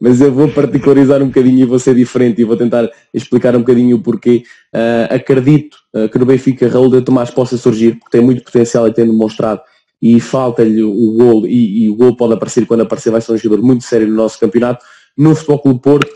mas 0.00 0.20
eu 0.20 0.32
vou 0.32 0.48
particularizar 0.48 1.22
um 1.22 1.26
bocadinho 1.26 1.58
e 1.60 1.64
vou 1.66 1.78
ser 1.78 1.94
diferente 1.94 2.40
e 2.40 2.44
vou 2.44 2.56
tentar 2.56 2.88
explicar 3.12 3.54
um 3.54 3.58
bocadinho 3.58 3.98
o 3.98 4.02
porquê. 4.02 4.44
Uh, 4.74 5.14
acredito 5.14 5.76
uh, 5.94 6.08
que 6.08 6.18
no 6.18 6.24
Benfica 6.24 6.66
Raul 6.68 6.90
de 6.90 7.02
Tomás 7.02 7.30
possa 7.30 7.58
surgir, 7.58 7.96
porque 7.96 8.16
tem 8.16 8.24
muito 8.24 8.42
potencial 8.42 8.88
e 8.88 8.94
tem 8.94 9.04
demonstrado, 9.04 9.60
e 10.00 10.18
falta-lhe 10.18 10.82
o 10.82 11.12
gol, 11.12 11.46
e, 11.46 11.84
e, 11.84 11.90
o 11.90 11.94
gol 11.94 12.16
pode 12.16 12.32
aparecer 12.32 12.64
quando 12.64 12.80
aparecer, 12.80 13.10
vai 13.10 13.20
ser 13.20 13.32
um 13.32 13.36
jogador 13.36 13.62
muito 13.62 13.84
sério 13.84 14.08
no 14.08 14.14
nosso 14.14 14.40
campeonato. 14.40 14.82
No 15.14 15.34
Futebol 15.34 15.58
Clube 15.58 15.82
Porto, 15.82 16.10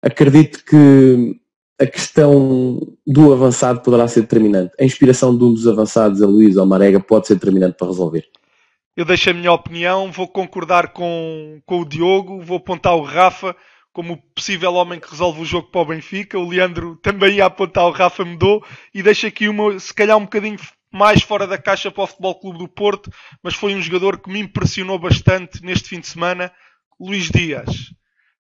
acredito 0.00 0.64
que 0.64 1.40
a 1.82 1.86
questão 1.86 2.78
do 3.04 3.32
avançado 3.32 3.80
poderá 3.80 4.06
ser 4.06 4.22
determinante. 4.22 4.72
A 4.80 4.84
inspiração 4.84 5.36
de 5.36 5.42
um 5.42 5.52
dos 5.52 5.66
avançados, 5.66 6.22
a 6.22 6.26
Luís 6.26 6.56
Almarega, 6.56 7.00
pode 7.00 7.26
ser 7.26 7.34
determinante 7.34 7.76
para 7.76 7.88
resolver. 7.88 8.24
Eu 8.96 9.04
deixo 9.04 9.30
a 9.30 9.34
minha 9.34 9.52
opinião, 9.52 10.12
vou 10.12 10.28
concordar 10.28 10.92
com, 10.92 11.60
com 11.66 11.80
o 11.80 11.84
Diogo, 11.84 12.40
vou 12.40 12.58
apontar 12.58 12.94
o 12.94 13.02
Rafa 13.02 13.56
como 13.92 14.14
o 14.14 14.16
possível 14.16 14.72
homem 14.74 14.98
que 14.98 15.10
resolve 15.10 15.42
o 15.42 15.44
jogo 15.44 15.70
para 15.70 15.80
o 15.80 15.86
Benfica. 15.86 16.38
O 16.38 16.48
Leandro 16.48 16.96
também 17.02 17.36
ia 17.36 17.46
apontar 17.46 17.84
o 17.84 17.90
Rafa 17.90 18.24
mudou 18.24 18.64
e 18.94 19.02
deixo 19.02 19.26
aqui 19.26 19.48
uma, 19.48 19.78
se 19.78 19.92
calhar 19.92 20.16
um 20.16 20.22
bocadinho 20.22 20.58
mais 20.92 21.22
fora 21.22 21.46
da 21.46 21.58
caixa 21.58 21.90
para 21.90 22.04
o 22.04 22.06
Futebol 22.06 22.38
Clube 22.38 22.58
do 22.58 22.68
Porto, 22.68 23.10
mas 23.42 23.54
foi 23.54 23.74
um 23.74 23.82
jogador 23.82 24.20
que 24.20 24.30
me 24.30 24.40
impressionou 24.40 24.98
bastante 24.98 25.62
neste 25.64 25.88
fim 25.88 26.00
de 26.00 26.06
semana, 26.06 26.52
Luís 27.00 27.30
Dias. 27.30 27.92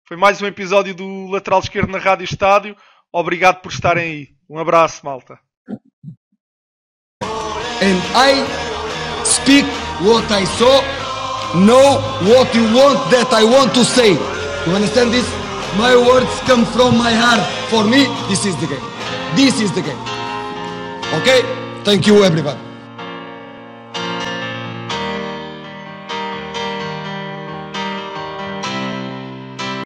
Foi 0.07 0.17
mais 0.17 0.43
um 0.43 0.47
episódio 0.47 0.93
do 0.93 1.29
Lateral 1.29 1.61
Esquerdo 1.61 1.91
na 1.91 1.99
Rádio 1.99 2.25
Estádio. 2.25 2.77
Obrigado 3.13 3.61
por 3.61 3.73
estarem 3.73 4.05
aí. 4.05 4.29
Um 4.49 4.59
abraço, 4.59 5.05
malta. 5.05 5.39
And 7.83 7.99
I 8.15 8.45
speak 9.25 9.65
what 10.03 10.31
I 10.31 10.45
saw, 10.45 10.83
know 11.55 11.99
what 12.29 12.55
you 12.55 12.65
want 12.77 12.99
that 13.11 13.33
I 13.33 13.45
want 13.45 13.75
to 13.75 13.85
say. 13.85 14.13
You 14.67 14.75
understand 14.75 15.13
this? 15.13 15.27
My 15.79 15.97
words 15.97 16.29
come 16.47 16.65
from 16.67 16.99
my 16.99 17.13
heart. 17.13 17.41
For 17.71 17.85
me, 17.85 18.07
this 18.29 18.45
is 18.45 18.55
the 18.57 18.67
game. 18.67 18.85
This 19.35 19.61
is 19.61 19.73
the 19.73 19.83
game. 19.83 19.99
Okay? 21.21 21.43
Thank 21.85 22.07
you, 22.07 22.23
everybody. 22.25 22.70